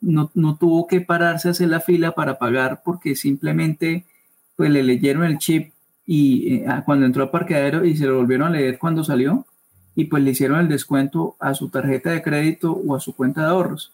no, 0.00 0.30
no, 0.34 0.56
tuvo 0.56 0.86
que 0.86 1.00
pararse 1.00 1.48
a 1.48 1.52
hacer 1.52 1.68
la 1.68 1.80
fila 1.80 2.12
para 2.12 2.38
pagar 2.38 2.82
porque 2.84 3.16
simplemente 3.16 4.04
pues 4.54 4.70
le 4.70 4.82
leyeron 4.82 5.24
el 5.24 5.38
chip 5.38 5.72
y 6.04 6.54
eh, 6.54 6.66
cuando 6.84 7.06
entró 7.06 7.24
al 7.24 7.30
parqueadero 7.30 7.84
y 7.84 7.96
se 7.96 8.06
lo 8.06 8.16
volvieron 8.16 8.48
a 8.48 8.50
leer 8.50 8.78
cuando 8.78 9.02
salió 9.02 9.46
y 9.94 10.04
pues 10.04 10.22
le 10.22 10.30
hicieron 10.30 10.60
el 10.60 10.68
descuento 10.68 11.36
a 11.40 11.54
su 11.54 11.70
tarjeta 11.70 12.10
de 12.10 12.22
crédito 12.22 12.72
o 12.72 12.94
a 12.94 13.00
su 13.00 13.16
cuenta 13.16 13.40
de 13.42 13.48
ahorros. 13.48 13.92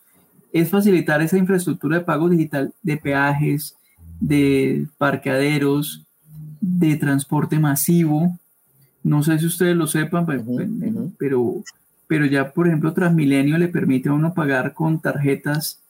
Es 0.53 0.69
facilitar 0.69 1.23
esa 1.23 1.39
infraestructura 1.39 1.99
de 1.99 2.05
pago 2.05 2.29
digital 2.29 2.75
de 2.83 2.97
peajes, 2.97 3.77
de 4.21 4.87
parqueaderos, 4.99 6.03
de 6.63 6.97
transporte 6.97 7.59
masivo. 7.59 8.39
No 9.03 9.23
sé 9.23 9.39
si 9.39 9.47
ustedes 9.47 9.77
lo 9.77 9.89
sepan, 9.89 10.25
pero, 10.25 10.43
uh 10.43 10.59
-huh, 10.61 11.13
pero, 11.19 11.65
pero 12.07 12.25
ya, 12.25 12.53
por 12.53 12.69
ejemplo, 12.69 12.93
Transmilenio 12.93 13.59
le 13.59 13.69
permite 13.69 14.09
a 14.09 14.13
uno 14.13 14.33
pagar 14.33 14.73
con 14.73 15.01
tarjetas 15.01 15.81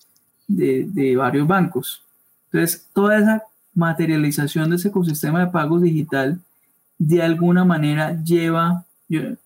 de, 0.49 0.89
de 0.91 1.15
varios 1.15 1.47
bancos. 1.47 2.03
Entonces, 2.51 2.89
toda 2.95 3.19
esa 3.19 3.43
materialización 3.75 4.71
de 4.71 4.77
ese 4.77 4.89
ecosistema 4.89 5.41
de 5.41 5.53
pagos 5.53 5.83
digital 5.83 6.41
de 6.99 7.23
alguna 7.23 7.65
manera 7.65 8.23
lleva, 8.23 8.85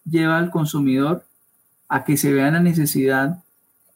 lleva 0.05 0.39
al 0.39 0.51
consumidor 0.51 1.25
a 1.89 2.05
que 2.05 2.17
se 2.17 2.33
vea 2.33 2.51
la 2.51 2.61
necesidad 2.61 3.43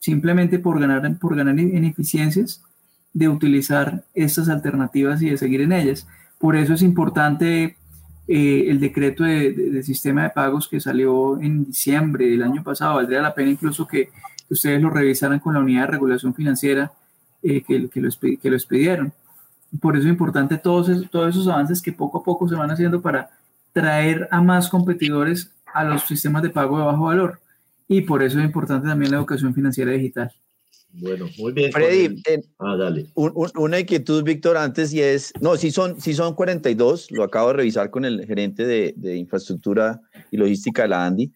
simplemente 0.00 0.58
por 0.58 0.80
ganar, 0.80 1.16
por 1.18 1.36
ganar 1.36 1.58
en 1.58 1.84
eficiencias 1.84 2.62
de 3.12 3.28
utilizar 3.28 4.04
estas 4.14 4.48
alternativas 4.48 5.20
y 5.22 5.30
de 5.30 5.36
seguir 5.36 5.60
en 5.60 5.72
ellas. 5.72 6.06
Por 6.40 6.56
eso 6.56 6.72
es 6.72 6.80
importante 6.80 7.76
eh, 8.26 8.64
el 8.68 8.80
decreto 8.80 9.24
de, 9.24 9.82
sistema 9.82 10.22
de 10.22 10.30
pagos 10.30 10.68
que 10.68 10.80
salió 10.80 11.38
en 11.38 11.66
diciembre 11.66 12.28
del 12.28 12.42
año 12.42 12.64
pasado. 12.64 12.94
Valdría 12.94 13.20
la 13.20 13.34
pena 13.34 13.50
incluso 13.50 13.86
que, 13.86 14.08
ustedes 14.48 14.80
lo 14.80 14.88
revisaran 14.88 15.38
con 15.38 15.52
la 15.52 15.60
unidad 15.60 15.82
de 15.82 15.92
regulación 15.92 16.34
financiera 16.34 16.90
eh, 17.42 17.62
que, 17.62 17.90
que, 17.90 18.00
lo, 18.00 18.08
que 18.10 18.50
lo 18.50 18.56
expidieron. 18.56 19.12
Por 19.82 19.96
eso 19.96 20.06
es 20.06 20.10
importante 20.10 20.56
todos, 20.56 21.10
todos 21.10 21.28
esos 21.28 21.46
avances 21.46 21.82
que 21.82 21.92
poco 21.92 22.18
a 22.18 22.24
poco 22.24 22.48
se 22.48 22.54
van 22.54 22.70
haciendo 22.70 23.02
para 23.02 23.28
traer 23.74 24.26
a 24.30 24.40
más 24.40 24.70
competidores 24.70 25.52
a 25.74 25.84
los 25.84 26.02
sistemas 26.02 26.42
de 26.42 26.48
pago 26.48 26.78
de 26.78 26.84
bajo 26.86 27.04
valor. 27.04 27.38
Y 27.86 28.00
por 28.00 28.22
eso 28.22 28.38
es 28.38 28.46
importante 28.46 28.88
también 28.88 29.10
la 29.10 29.18
educación 29.18 29.52
financiera 29.52 29.92
digital. 29.92 30.32
Bueno, 30.92 31.28
muy 31.38 31.52
bien. 31.52 31.70
Freddy, 31.72 32.22
ah, 32.58 32.76
dale. 32.76 33.06
una 33.14 33.78
inquietud, 33.78 34.24
Víctor, 34.24 34.56
antes 34.56 34.92
y 34.92 35.00
es, 35.00 35.32
no, 35.40 35.56
sí 35.56 35.70
son, 35.70 36.00
sí 36.00 36.14
son 36.14 36.34
42, 36.34 37.10
lo 37.12 37.22
acabo 37.22 37.48
de 37.48 37.54
revisar 37.54 37.90
con 37.90 38.04
el 38.04 38.26
gerente 38.26 38.66
de, 38.66 38.94
de 38.96 39.16
infraestructura 39.16 40.00
y 40.30 40.36
logística 40.36 40.82
de 40.82 40.88
la 40.88 41.06
ANDI, 41.06 41.32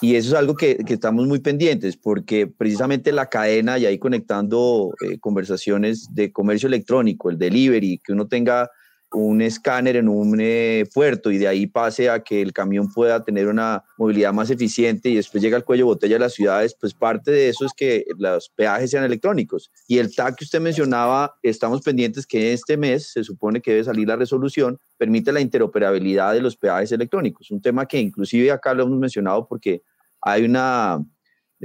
y 0.00 0.16
eso 0.16 0.30
es 0.30 0.34
algo 0.34 0.54
que, 0.54 0.76
que, 0.76 0.94
estamos 0.94 1.26
muy 1.26 1.38
pendientes, 1.38 1.96
porque 1.96 2.46
precisamente 2.46 3.12
la 3.12 3.26
cadena, 3.26 3.78
y 3.78 3.86
ahí 3.86 3.98
conectando 3.98 4.92
eh, 5.00 5.18
conversaciones 5.18 6.08
de 6.12 6.32
comercio 6.32 6.66
electrónico, 6.66 7.30
el 7.30 7.38
delivery, 7.38 8.00
que 8.04 8.12
uno 8.12 8.26
tenga 8.26 8.68
un 9.16 9.40
escáner 9.40 9.96
en 9.96 10.08
un 10.08 10.38
eh, 10.40 10.84
puerto 10.92 11.30
y 11.30 11.38
de 11.38 11.48
ahí 11.48 11.66
pase 11.66 12.10
a 12.10 12.22
que 12.22 12.42
el 12.42 12.52
camión 12.52 12.92
pueda 12.92 13.24
tener 13.24 13.48
una 13.48 13.82
movilidad 13.96 14.32
más 14.32 14.50
eficiente 14.50 15.08
y 15.08 15.16
después 15.16 15.42
llega 15.42 15.56
al 15.56 15.64
cuello 15.64 15.86
botella 15.86 16.16
de 16.16 16.20
las 16.20 16.34
ciudades, 16.34 16.76
pues 16.78 16.92
parte 16.92 17.30
de 17.30 17.48
eso 17.48 17.64
es 17.64 17.72
que 17.72 18.04
los 18.18 18.50
peajes 18.50 18.90
sean 18.90 19.04
electrónicos. 19.04 19.70
Y 19.88 19.98
el 19.98 20.14
TAC 20.14 20.36
que 20.36 20.44
usted 20.44 20.60
mencionaba, 20.60 21.34
estamos 21.42 21.80
pendientes 21.80 22.26
que 22.26 22.52
este 22.52 22.76
mes 22.76 23.12
se 23.12 23.24
supone 23.24 23.62
que 23.62 23.70
debe 23.70 23.84
salir 23.84 24.06
la 24.06 24.16
resolución, 24.16 24.78
permite 24.98 25.32
la 25.32 25.40
interoperabilidad 25.40 26.34
de 26.34 26.42
los 26.42 26.56
peajes 26.56 26.92
electrónicos, 26.92 27.50
un 27.50 27.62
tema 27.62 27.86
que 27.86 27.98
inclusive 27.98 28.50
acá 28.50 28.74
lo 28.74 28.82
hemos 28.82 28.98
mencionado 28.98 29.46
porque 29.48 29.82
hay 30.20 30.44
una, 30.44 31.02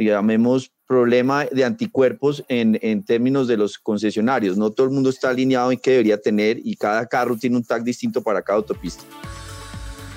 llamemos, 0.03 0.71
problema 0.87 1.45
de 1.45 1.63
anticuerpos 1.63 2.43
en, 2.49 2.77
en, 2.81 3.03
términos 3.03 3.47
de 3.47 3.57
los 3.57 3.77
concesionarios. 3.77 4.57
No 4.57 4.71
todo 4.71 4.87
el 4.87 4.93
mundo 4.93 5.09
está 5.09 5.29
alineado 5.29 5.71
en 5.71 5.79
qué 5.79 5.91
debería 5.91 6.19
tener 6.19 6.57
y 6.63 6.75
cada 6.75 7.05
carro 7.05 7.37
tiene 7.37 7.57
un 7.57 7.63
tag 7.63 7.83
distinto 7.83 8.21
para 8.21 8.41
cada 8.41 8.57
autopista. 8.57 9.03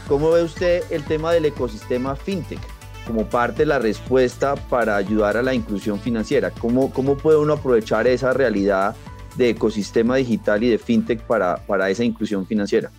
¿Cómo 0.08 0.32
ve 0.32 0.42
usted 0.42 0.82
el 0.90 1.04
tema 1.04 1.32
del 1.32 1.46
ecosistema 1.46 2.14
fintech 2.14 2.58
como 3.06 3.24
parte 3.26 3.62
de 3.62 3.66
la 3.66 3.78
respuesta 3.78 4.54
para 4.54 4.96
ayudar 4.96 5.36
a 5.36 5.42
la 5.42 5.54
inclusión 5.54 5.98
financiera? 5.98 6.50
¿Cómo, 6.50 6.90
cómo 6.92 7.16
puede 7.16 7.38
uno 7.38 7.54
aprovechar 7.54 8.06
esa 8.06 8.32
realidad 8.32 8.96
de 9.36 9.50
ecosistema 9.50 10.16
digital 10.16 10.62
y 10.62 10.70
de 10.70 10.78
fintech 10.78 11.22
para, 11.22 11.56
para 11.66 11.88
esa 11.88 12.04
inclusión 12.04 12.46
financiera? 12.46 12.90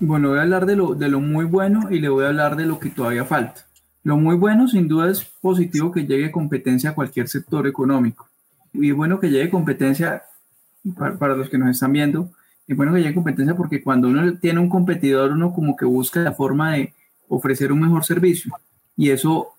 Bueno, 0.00 0.30
voy 0.30 0.38
a 0.38 0.42
hablar 0.42 0.66
de 0.66 0.76
lo, 0.76 0.94
de 0.94 1.08
lo 1.08 1.20
muy 1.20 1.44
bueno 1.44 1.88
y 1.90 1.98
le 1.98 2.08
voy 2.08 2.24
a 2.24 2.28
hablar 2.28 2.56
de 2.56 2.66
lo 2.66 2.78
que 2.78 2.90
todavía 2.90 3.24
falta. 3.24 3.66
Lo 4.02 4.16
muy 4.16 4.36
bueno, 4.36 4.66
sin 4.66 4.88
duda, 4.88 5.10
es 5.10 5.24
positivo 5.40 5.92
que 5.92 6.06
llegue 6.06 6.30
competencia 6.30 6.90
a 6.90 6.94
cualquier 6.94 7.28
sector 7.28 7.66
económico. 7.66 8.28
Y 8.72 8.90
es 8.90 8.96
bueno 8.96 9.20
que 9.20 9.30
llegue 9.30 9.50
competencia, 9.50 10.22
para, 10.96 11.36
los 11.36 11.48
que 11.50 11.58
nos 11.58 11.70
están 11.70 11.92
viendo, 11.92 12.30
es 12.66 12.76
bueno 12.76 12.94
que 12.94 13.00
llegue 13.00 13.14
competencia 13.14 13.56
porque 13.56 13.82
cuando 13.82 14.08
uno 14.08 14.34
tiene 14.38 14.60
un 14.60 14.68
competidor, 14.68 15.32
uno 15.32 15.52
como 15.52 15.76
que 15.76 15.84
busca 15.84 16.20
la 16.20 16.32
forma 16.32 16.72
de 16.72 16.94
ofrecer 17.28 17.72
un 17.72 17.80
mejor 17.80 18.04
servicio. 18.04 18.52
Y 18.96 19.10
eso 19.10 19.54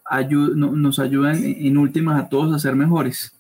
nos 0.56 1.00
ayuda 1.00 1.34
en, 1.36 1.44
en 1.44 1.78
últimas 1.78 2.22
a 2.22 2.30
todos 2.30 2.54
a 2.54 2.60
ser 2.60 2.76
mejores. 2.76 3.34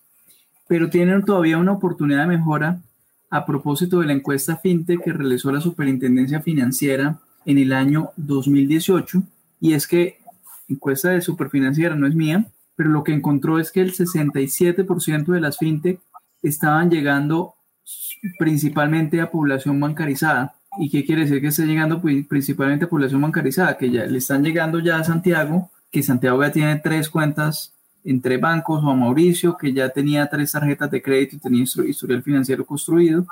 Pero 0.67 0.89
tienen 0.89 1.23
todavía 1.23 1.57
una 1.57 1.73
oportunidad 1.73 2.21
de 2.21 2.37
mejora 2.37 2.81
a 3.29 3.45
propósito 3.45 3.99
de 3.99 4.07
la 4.07 4.13
encuesta 4.13 4.57
FinTech 4.57 5.03
que 5.03 5.13
realizó 5.13 5.51
la 5.51 5.61
Superintendencia 5.61 6.41
Financiera 6.41 7.19
en 7.45 7.57
el 7.57 7.73
año 7.73 8.11
2018. 8.17 9.23
Y 9.61 9.73
es 9.73 9.87
que 9.87 10.20
encuesta 10.71 11.09
de 11.09 11.21
Superfinanciera, 11.21 11.95
no 11.95 12.07
es 12.07 12.15
mía, 12.15 12.45
pero 12.75 12.89
lo 12.89 13.03
que 13.03 13.13
encontró 13.13 13.59
es 13.59 13.71
que 13.71 13.81
el 13.81 13.93
67% 13.93 15.25
de 15.25 15.41
las 15.41 15.57
fintech 15.57 15.99
estaban 16.41 16.89
llegando 16.89 17.55
principalmente 18.39 19.21
a 19.21 19.31
población 19.31 19.79
bancarizada. 19.79 20.55
¿Y 20.79 20.89
qué 20.89 21.05
quiere 21.05 21.23
decir 21.23 21.41
que 21.41 21.47
esté 21.47 21.65
llegando 21.65 22.01
principalmente 22.01 22.85
a 22.85 22.89
población 22.89 23.21
bancarizada? 23.21 23.77
Que 23.77 23.91
ya 23.91 24.05
le 24.05 24.17
están 24.17 24.43
llegando 24.43 24.79
ya 24.79 24.97
a 24.97 25.03
Santiago, 25.03 25.69
que 25.91 26.01
Santiago 26.01 26.41
ya 26.41 26.51
tiene 26.51 26.77
tres 26.77 27.09
cuentas 27.09 27.73
entre 28.03 28.37
bancos 28.37 28.83
o 28.83 28.89
a 28.89 28.95
Mauricio, 28.95 29.57
que 29.57 29.73
ya 29.73 29.89
tenía 29.89 30.27
tres 30.27 30.51
tarjetas 30.53 30.89
de 30.89 31.01
crédito 31.01 31.35
y 31.35 31.39
tenía 31.39 31.63
historial 31.63 32.23
financiero 32.23 32.65
construido, 32.65 33.25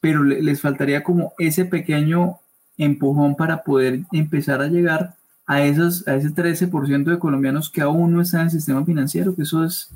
pero 0.00 0.24
les 0.24 0.60
faltaría 0.60 1.02
como 1.02 1.34
ese 1.38 1.64
pequeño 1.64 2.38
empujón 2.78 3.36
para 3.36 3.62
poder 3.62 4.00
empezar 4.12 4.60
a 4.60 4.68
llegar 4.68 5.14
a, 5.46 5.62
esos, 5.62 6.06
a 6.08 6.16
ese 6.16 6.30
13% 6.30 7.04
de 7.04 7.18
colombianos 7.18 7.70
que 7.70 7.80
aún 7.80 8.12
no 8.12 8.20
están 8.20 8.40
en 8.40 8.46
el 8.46 8.52
sistema 8.52 8.84
financiero, 8.84 9.34
que 9.34 9.42
eso 9.42 9.64
es, 9.64 9.90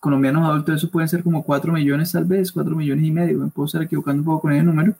colombianos 0.00 0.48
adultos, 0.48 0.76
eso 0.76 0.90
pueden 0.90 1.08
ser 1.08 1.22
como 1.22 1.42
4 1.42 1.72
millones 1.72 2.12
tal 2.12 2.24
vez, 2.24 2.52
4 2.52 2.74
millones 2.74 3.04
y 3.04 3.10
medio, 3.10 3.38
me 3.38 3.48
puedo 3.48 3.66
estar 3.66 3.82
equivocando 3.82 4.20
un 4.20 4.26
poco 4.26 4.42
con 4.42 4.52
ese 4.52 4.62
número. 4.62 4.94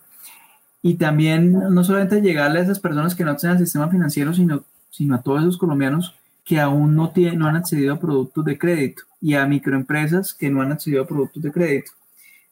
Y 0.82 0.94
también 0.94 1.52
no 1.52 1.84
solamente 1.84 2.20
llegarle 2.20 2.60
a 2.60 2.62
esas 2.62 2.78
personas 2.78 3.14
que 3.14 3.24
no 3.24 3.32
están 3.32 3.52
en 3.52 3.56
el 3.58 3.64
sistema 3.64 3.88
financiero, 3.88 4.32
sino, 4.32 4.62
sino 4.90 5.16
a 5.16 5.22
todos 5.22 5.42
esos 5.42 5.58
colombianos 5.58 6.14
que 6.44 6.60
aún 6.60 6.94
no, 6.94 7.10
tienen, 7.10 7.40
no 7.40 7.48
han 7.48 7.56
accedido 7.56 7.94
a 7.94 7.98
productos 7.98 8.44
de 8.44 8.56
crédito 8.56 9.02
y 9.20 9.34
a 9.34 9.46
microempresas 9.46 10.32
que 10.32 10.48
no 10.48 10.62
han 10.62 10.70
accedido 10.70 11.02
a 11.02 11.06
productos 11.06 11.42
de 11.42 11.50
crédito. 11.50 11.90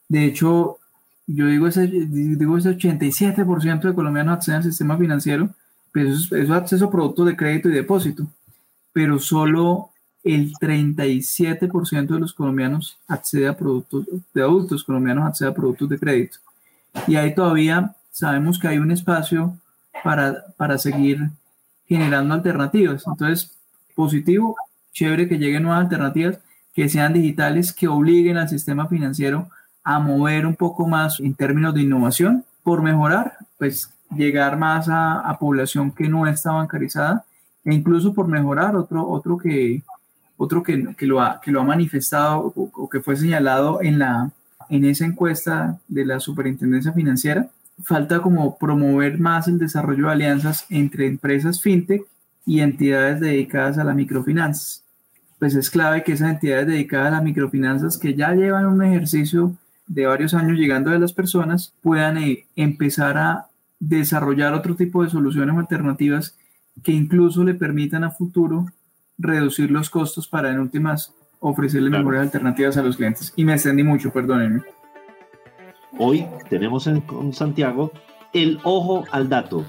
De 0.08 0.24
hecho, 0.24 0.78
yo 1.26 1.46
digo 1.46 1.68
ese, 1.68 1.86
digo 1.86 2.58
ese 2.58 2.76
87% 2.76 3.80
de 3.82 3.94
colombianos 3.94 4.34
acceden 4.34 4.56
al 4.58 4.64
sistema 4.64 4.98
financiero, 4.98 5.50
eso 5.94 6.36
es, 6.36 6.50
acceso 6.50 6.86
a 6.86 6.90
productos 6.90 7.26
de 7.26 7.36
crédito 7.36 7.68
y 7.68 7.72
depósito, 7.72 8.26
pero 8.92 9.18
solo 9.18 9.90
el 10.24 10.52
37% 10.54 12.06
de 12.06 12.20
los 12.20 12.32
colombianos 12.32 12.98
accede 13.06 13.46
a 13.46 13.56
productos, 13.56 14.06
de 14.32 14.42
adultos 14.42 14.82
colombianos 14.82 15.26
accede 15.26 15.48
a 15.48 15.54
productos 15.54 15.88
de 15.88 15.98
crédito. 15.98 16.38
Y 17.06 17.16
ahí 17.16 17.34
todavía 17.34 17.94
sabemos 18.10 18.58
que 18.58 18.68
hay 18.68 18.78
un 18.78 18.90
espacio 18.90 19.56
para, 20.02 20.44
para 20.56 20.78
seguir 20.78 21.30
generando 21.86 22.34
alternativas. 22.34 23.04
Entonces, 23.06 23.52
positivo, 23.94 24.56
chévere 24.92 25.28
que 25.28 25.38
lleguen 25.38 25.64
nuevas 25.64 25.82
alternativas, 25.82 26.38
que 26.72 26.88
sean 26.88 27.12
digitales, 27.12 27.72
que 27.72 27.88
obliguen 27.88 28.36
al 28.36 28.48
sistema 28.48 28.88
financiero 28.88 29.48
a 29.84 29.98
mover 29.98 30.46
un 30.46 30.56
poco 30.56 30.88
más 30.88 31.20
en 31.20 31.34
términos 31.34 31.74
de 31.74 31.82
innovación 31.82 32.44
por 32.62 32.82
mejorar, 32.82 33.36
pues 33.58 33.90
llegar 34.16 34.58
más 34.58 34.86
a, 34.88 35.36
población 35.38 35.92
que 35.92 36.08
no 36.08 36.26
está 36.26 36.52
bancarizada 36.52 37.24
e 37.64 37.74
incluso 37.74 38.12
por 38.12 38.28
mejorar 38.28 38.76
otro, 38.76 39.08
otro 39.08 39.38
que, 39.38 39.82
otro 40.36 40.62
que, 40.62 40.94
que, 40.96 41.06
lo, 41.06 41.20
ha, 41.20 41.40
que 41.40 41.50
lo 41.50 41.60
ha 41.60 41.64
manifestado 41.64 42.52
o, 42.54 42.88
que 42.88 43.00
fue 43.00 43.16
señalado 43.16 43.82
en, 43.82 43.98
la, 43.98 44.30
en 44.68 44.84
esa 44.84 45.04
encuesta 45.04 45.78
de 45.88 46.04
la 46.04 46.20
Superintendencia 46.20 46.92
Financiera, 46.92 47.48
falta 47.82 48.20
como 48.20 48.56
promover 48.58 49.18
más 49.18 49.48
el 49.48 49.58
desarrollo 49.58 50.06
de 50.06 50.12
alianzas 50.12 50.66
entre 50.70 51.06
empresas 51.06 51.60
fintech 51.60 52.02
y 52.46 52.60
entidades 52.60 53.20
dedicadas 53.20 53.78
a 53.78 53.84
las 53.84 53.96
microfinanzas. 53.96 54.84
Pues 55.38 55.54
es 55.54 55.70
clave 55.70 56.04
que 56.04 56.12
esas 56.12 56.30
entidades 56.30 56.66
dedicadas 56.66 57.08
a 57.08 57.16
las 57.16 57.24
microfinanzas 57.24 57.98
que 57.98 58.14
ya 58.14 58.32
llevan 58.34 58.66
un 58.66 58.82
ejercicio 58.82 59.56
de 59.86 60.06
varios 60.06 60.34
años 60.34 60.58
llegando 60.58 60.90
a 60.90 60.98
las 60.98 61.12
personas 61.12 61.74
puedan 61.82 62.18
eh, 62.18 62.46
empezar 62.56 63.18
a 63.18 63.46
desarrollar 63.88 64.54
otro 64.54 64.74
tipo 64.74 65.02
de 65.02 65.10
soluciones 65.10 65.56
alternativas 65.56 66.36
que 66.82 66.92
incluso 66.92 67.44
le 67.44 67.54
permitan 67.54 68.04
a 68.04 68.10
futuro 68.10 68.66
reducir 69.18 69.70
los 69.70 69.90
costos 69.90 70.26
para 70.26 70.50
en 70.50 70.58
últimas 70.58 71.14
ofrecerle 71.40 71.90
mejores 71.90 72.22
alternativas 72.22 72.76
a 72.76 72.82
los 72.82 72.96
clientes. 72.96 73.32
Y 73.36 73.44
me 73.44 73.54
extendí 73.54 73.82
mucho, 73.82 74.10
perdónenme. 74.12 74.62
Hoy 75.98 76.26
tenemos 76.48 76.86
en 76.86 77.32
Santiago 77.32 77.92
el 78.32 78.58
ojo 78.64 79.04
al 79.12 79.28
dato 79.28 79.64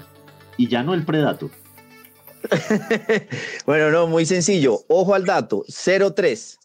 y 0.56 0.68
ya 0.68 0.82
no 0.82 0.94
el 0.94 1.04
predato. 1.04 1.50
bueno, 3.66 3.90
no, 3.90 4.06
muy 4.06 4.26
sencillo. 4.26 4.80
Ojo 4.88 5.14
al 5.14 5.24
dato, 5.24 5.64
03. 5.68 6.58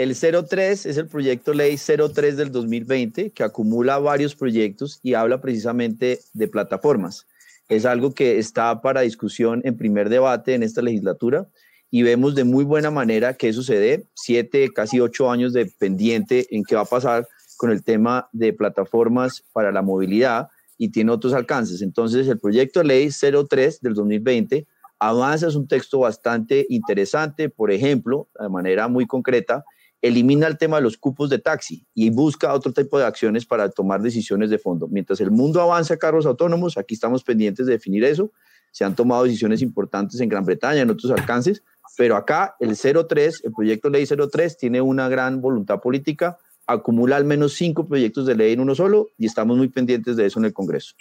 El 0.00 0.16
03 0.16 0.86
es 0.86 0.96
el 0.96 1.08
proyecto 1.08 1.52
ley 1.52 1.76
03 1.76 2.34
del 2.38 2.50
2020 2.50 3.32
que 3.32 3.42
acumula 3.42 3.98
varios 3.98 4.34
proyectos 4.34 4.98
y 5.02 5.12
habla 5.12 5.42
precisamente 5.42 6.20
de 6.32 6.48
plataformas. 6.48 7.26
Es 7.68 7.84
algo 7.84 8.14
que 8.14 8.38
está 8.38 8.80
para 8.80 9.02
discusión 9.02 9.60
en 9.62 9.76
primer 9.76 10.08
debate 10.08 10.54
en 10.54 10.62
esta 10.62 10.80
legislatura 10.80 11.48
y 11.90 12.02
vemos 12.02 12.34
de 12.34 12.44
muy 12.44 12.64
buena 12.64 12.90
manera 12.90 13.34
que 13.34 13.52
dé. 13.52 14.06
Siete, 14.14 14.70
casi 14.74 15.00
ocho 15.00 15.30
años 15.30 15.52
de 15.52 15.66
pendiente 15.66 16.46
en 16.50 16.64
qué 16.64 16.76
va 16.76 16.80
a 16.80 16.86
pasar 16.86 17.28
con 17.58 17.70
el 17.70 17.84
tema 17.84 18.30
de 18.32 18.54
plataformas 18.54 19.44
para 19.52 19.70
la 19.70 19.82
movilidad 19.82 20.48
y 20.78 20.92
tiene 20.92 21.12
otros 21.12 21.34
alcances. 21.34 21.82
Entonces, 21.82 22.26
el 22.26 22.38
proyecto 22.38 22.82
ley 22.82 23.10
03 23.10 23.82
del 23.82 23.92
2020 23.92 24.66
avanza, 24.98 25.48
es 25.48 25.56
un 25.56 25.68
texto 25.68 25.98
bastante 25.98 26.64
interesante, 26.70 27.50
por 27.50 27.70
ejemplo, 27.70 28.28
de 28.40 28.48
manera 28.48 28.88
muy 28.88 29.06
concreta, 29.06 29.62
elimina 30.02 30.46
el 30.46 30.58
tema 30.58 30.76
de 30.76 30.82
los 30.82 30.96
cupos 30.96 31.30
de 31.30 31.38
taxi 31.38 31.86
y 31.94 32.10
busca 32.10 32.52
otro 32.54 32.72
tipo 32.72 32.98
de 32.98 33.04
acciones 33.04 33.46
para 33.46 33.68
tomar 33.68 34.00
decisiones 34.02 34.50
de 34.50 34.58
fondo. 34.58 34.88
Mientras 34.88 35.20
el 35.20 35.30
mundo 35.30 35.60
avanza 35.60 35.94
a 35.94 35.96
carros 35.96 36.26
autónomos, 36.26 36.78
aquí 36.78 36.94
estamos 36.94 37.22
pendientes 37.22 37.66
de 37.66 37.72
definir 37.72 38.04
eso. 38.04 38.32
Se 38.72 38.84
han 38.84 38.94
tomado 38.94 39.24
decisiones 39.24 39.62
importantes 39.62 40.20
en 40.20 40.28
Gran 40.28 40.44
Bretaña, 40.44 40.82
en 40.82 40.90
otros 40.90 41.10
alcances, 41.10 41.62
pero 41.96 42.16
acá 42.16 42.56
el 42.60 42.76
03, 42.76 43.42
el 43.44 43.52
proyecto 43.52 43.90
ley 43.90 44.06
03, 44.06 44.56
tiene 44.56 44.80
una 44.80 45.08
gran 45.08 45.40
voluntad 45.40 45.80
política 45.80 46.38
acumula 46.72 47.16
al 47.16 47.24
menos 47.24 47.54
cinco 47.54 47.86
proyectos 47.86 48.26
de 48.26 48.36
ley 48.36 48.52
en 48.52 48.60
uno 48.60 48.74
solo 48.74 49.08
y 49.18 49.26
estamos 49.26 49.56
muy 49.56 49.68
pendientes 49.68 50.16
de 50.16 50.26
eso 50.26 50.38
en 50.38 50.46
el 50.46 50.52
Congreso. 50.52 50.94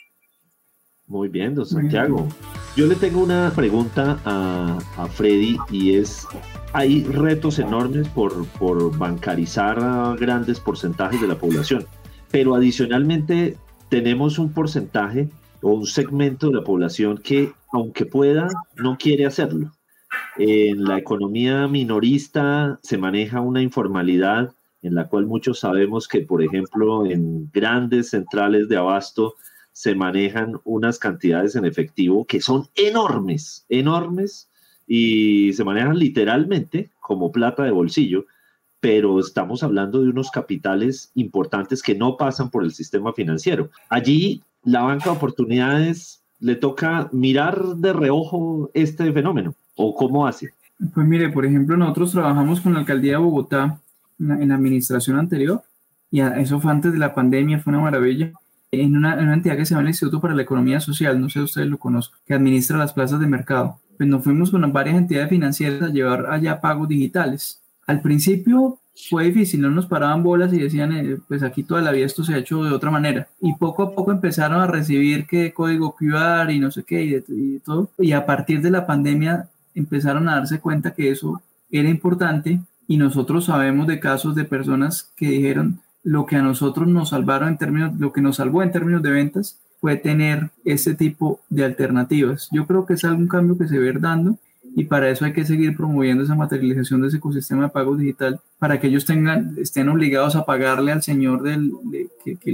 Muy 1.10 1.28
bien, 1.28 1.56
don 1.56 1.66
Santiago. 1.66 2.28
Yo 2.76 2.86
le 2.86 2.94
tengo 2.94 3.24
una 3.24 3.52
pregunta 3.56 4.20
a, 4.26 5.08
Freddy 5.08 5.58
y 5.72 5.96
es, 5.96 6.28
hay 6.72 7.04
retos 7.04 7.58
enormes 7.58 8.08
por, 8.10 8.46
por 8.60 8.96
bancarizar 8.96 9.80
a 9.80 10.16
grandes 10.16 10.60
porcentajes 10.60 11.20
de 11.20 11.28
la 11.28 11.36
población, 11.36 11.88
pero 12.30 12.54
adicionalmente 12.54 13.58
tenemos 13.90 14.38
un 14.38 14.54
porcentaje 14.54 15.28
o 15.64 15.72
un 15.72 15.88
segmento 15.88 16.50
de 16.50 16.58
la 16.58 16.64
población 16.64 17.18
que, 17.18 17.54
aunque 17.74 18.06
pueda, 18.06 18.48
no 18.78 18.96
quiere 19.00 19.26
hacerlo. 19.26 19.72
En 20.38 20.84
la 20.84 21.00
economía 21.00 21.68
minorista 21.68 22.80
se 22.84 23.00
maneja 23.00 23.42
una 23.42 23.64
informalidad 23.64 24.54
en 24.84 24.94
la 24.94 25.08
cual 25.08 25.26
muchos 25.26 25.60
sabemos 25.60 26.08
que, 26.08 26.22
por 26.22 26.44
ejemplo, 26.44 27.08
en 27.08 27.50
grandes 27.52 28.12
centrales 28.12 28.70
de 28.70 28.78
abasto 28.78 29.34
se 29.80 29.96
manejan 29.96 30.60
unas 30.66 31.00
cantidades 31.00 31.56
en 31.56 31.64
efectivo 31.64 32.26
que 32.26 32.42
son 32.42 32.68
enormes, 32.76 33.66
enormes, 33.70 34.50
y 34.86 35.54
se 35.54 35.64
manejan 35.64 35.98
literalmente 35.98 36.90
como 37.00 37.32
plata 37.32 37.64
de 37.64 37.72
bolsillo, 37.72 38.26
pero 38.82 39.22
estamos 39.22 39.64
hablando 39.64 40.02
de 40.02 40.10
unos 40.10 40.32
capitales 40.32 41.12
importantes 41.16 41.82
que 41.82 41.96
no 41.96 42.18
pasan 42.18 42.50
por 42.50 42.66
el 42.66 42.74
sistema 42.74 43.14
financiero. 43.14 43.70
Allí 43.88 44.44
la 44.66 44.82
banca 44.82 45.12
de 45.12 45.16
oportunidades 45.16 46.24
le 46.42 46.58
toca 46.58 47.08
mirar 47.14 47.64
de 47.78 47.94
reojo 47.94 48.70
este 48.74 49.14
fenómeno, 49.14 49.56
¿o 49.78 49.96
cómo 49.96 50.28
hace? 50.28 50.50
Pues 50.94 51.08
mire, 51.08 51.30
por 51.30 51.46
ejemplo, 51.46 51.78
nosotros 51.78 52.12
trabajamos 52.12 52.60
con 52.60 52.74
la 52.74 52.80
alcaldía 52.80 53.14
de 53.14 53.20
Bogotá 53.20 53.80
en 54.20 54.50
la 54.50 54.56
administración 54.56 55.18
anterior, 55.18 55.64
y 56.12 56.20
eso 56.20 56.60
fue 56.60 56.70
antes 56.70 56.92
de 56.92 57.00
la 57.00 57.16
pandemia, 57.16 57.60
fue 57.60 57.72
una 57.72 57.84
maravilla, 57.84 58.34
en 58.72 58.98
una, 58.98 59.34
entidad 59.34 59.58
que 59.58 59.66
se 59.66 59.72
llama 59.72 59.84
el 59.84 59.90
Instituto 59.90 60.22
para 60.22 60.36
la 60.36 60.44
Economía 60.44 60.80
Social, 60.80 61.20
no 61.20 61.30
sé 61.30 61.40
si 61.40 61.46
ustedes 61.46 61.68
lo 61.68 61.78
conocen, 61.78 62.14
que 62.26 62.34
administra 62.34 62.78
las 62.78 62.94
plazas 62.94 63.20
de 63.20 63.28
mercado. 63.28 63.80
Pues 63.98 64.08
nos 64.08 64.24
fuimos 64.24 64.52
con 64.52 64.72
varias 64.72 64.98
entidades 64.98 65.30
financieras 65.30 65.82
a 65.82 65.90
llevar 65.90 66.28
allá 66.32 66.62
pagos 66.62 66.88
digitales. 66.88 67.62
Al 67.88 68.02
principio 68.02 68.80
fue 69.10 69.26
difícil, 69.26 69.62
no 69.62 69.70
nos 69.70 69.88
paraban 69.88 70.24
bolas 70.24 70.54
y 70.54 70.60
decían, 70.60 70.94
eh, 70.94 71.18
pues 71.28 71.42
aquí 71.44 71.64
toda 71.64 71.82
la 71.82 71.92
vida 71.92 72.06
esto 72.06 72.24
se 72.24 72.34
ha 72.34 72.38
hecho 72.38 72.64
de 72.64 72.72
otra 72.72 72.92
manera. 72.92 73.28
Y 73.42 73.54
poco 73.56 73.84
a 73.84 73.96
poco 73.96 74.12
empezaron 74.12 74.62
a 74.62 74.68
recibir 74.68 75.26
que 75.26 75.54
código 75.54 75.96
QR 75.96 76.52
y 76.52 76.60
no 76.60 76.72
sé 76.72 76.84
qué 76.84 77.04
y, 77.04 77.24
y 77.28 77.60
todo. 77.60 77.92
Y 77.98 78.12
a 78.12 78.26
partir 78.26 78.62
de 78.62 78.72
la 78.72 78.86
pandemia 78.86 79.50
empezaron 79.74 80.30
a 80.30 80.36
darse 80.36 80.60
cuenta 80.60 80.94
que 80.94 81.12
eso 81.12 81.42
era 81.72 81.90
importante 81.90 82.62
y 82.88 82.98
nosotros 82.98 83.46
sabemos 83.46 83.88
de 83.88 84.00
casos 84.00 84.36
de 84.36 84.46
personas 84.46 85.12
que 85.16 85.30
dijeron 85.30 85.82
lo 86.04 86.26
que 86.26 86.36
a 86.36 86.42
nosotros 86.42 86.88
nos 86.88 87.10
salvaron 87.10 87.50
en 87.50 87.58
términos, 87.58 88.00
lo 88.00 88.14
que 88.14 88.22
nos 88.22 88.38
salvó 88.38 88.64
en 88.64 88.72
términos 88.72 89.04
de 89.04 89.12
ventas 89.12 89.60
fue 89.80 89.96
tener 89.96 90.52
ese 90.66 90.94
tipo 90.94 91.42
de 91.50 91.66
alternativas. 91.66 92.50
Yo 92.52 92.68
creo 92.68 92.86
que 92.86 92.94
es 92.94 93.04
algún 93.04 93.28
cambio 93.28 93.58
que 93.58 93.68
se 93.68 93.80
va 93.80 94.00
dando 94.00 94.38
y 94.76 94.86
para 94.86 95.10
eso 95.10 95.26
hay 95.26 95.34
que 95.34 95.46
seguir 95.46 95.76
promoviendo 95.76 96.24
esa 96.24 96.36
materialización 96.36 97.02
de 97.02 97.08
ese 97.08 97.18
ecosistema 97.18 97.64
de 97.64 97.70
pagos 97.70 98.00
digital 98.00 98.40
para 98.60 98.80
que 98.80 98.88
ellos 98.88 99.06
tengan, 99.06 99.56
estén 99.58 99.90
obligados 99.90 100.36
a 100.36 100.46
pagarle 100.46 100.92
al 100.92 101.02
señor 101.02 101.42
del, 101.42 101.72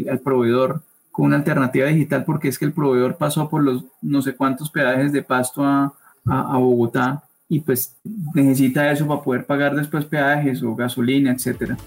al 0.09 0.19
proveedor 0.19 0.81
con 1.11 1.27
una 1.27 1.37
alternativa 1.37 1.87
digital 1.87 2.23
porque 2.25 2.47
es 2.47 2.59
que 2.59 2.65
el 2.65 2.73
proveedor 2.73 3.17
pasó 3.17 3.49
por 3.49 3.63
los 3.63 3.85
no 4.01 4.21
sé 4.21 4.35
cuántos 4.35 4.69
peajes 4.69 5.11
de 5.11 5.23
pasto 5.23 5.63
a, 5.63 5.93
a, 6.25 6.55
a 6.55 6.57
Bogotá 6.57 7.23
y 7.47 7.59
pues 7.59 7.95
necesita 8.33 8.91
eso 8.91 9.07
para 9.07 9.21
poder 9.21 9.45
pagar 9.45 9.75
después 9.75 10.05
peajes 10.05 10.63
o 10.63 10.75
gasolina, 10.75 11.31
etcétera. 11.31 11.77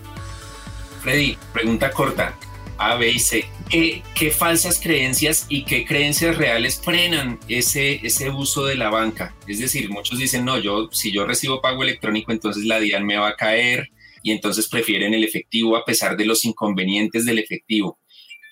Freddy, 1.09 1.39
pregunta 1.55 1.91
corta. 1.91 2.37
A, 2.77 2.97
B 2.97 3.11
y 3.11 3.19
C. 3.19 3.47
¿Qué, 3.71 4.03
¿Qué, 4.15 4.31
falsas 4.31 4.79
creencias 4.79 5.47
y 5.49 5.65
qué 5.65 5.87
creencias 5.87 6.37
reales 6.37 6.79
frenan 6.85 7.41
ese, 7.49 8.07
ese 8.07 8.29
uso 8.29 8.67
de 8.67 8.75
la 8.75 8.91
banca? 8.91 9.35
Es 9.47 9.59
decir, 9.59 9.89
muchos 9.89 10.19
dicen, 10.19 10.45
no, 10.45 10.59
yo 10.59 10.91
si 10.93 11.11
yo 11.11 11.25
recibo 11.25 11.63
pago 11.63 11.83
electrónico, 11.83 12.31
entonces 12.31 12.67
la 12.67 12.79
DIAN 12.79 13.07
me 13.07 13.17
va 13.17 13.29
a 13.29 13.37
caer 13.37 13.89
y 14.23 14.33
entonces 14.33 14.69
prefieren 14.69 15.15
el 15.15 15.25
efectivo 15.25 15.79
a 15.79 15.87
pesar 15.87 16.15
de 16.15 16.27
los 16.27 16.45
inconvenientes 16.45 17.25
del 17.25 17.39
efectivo. 17.39 17.99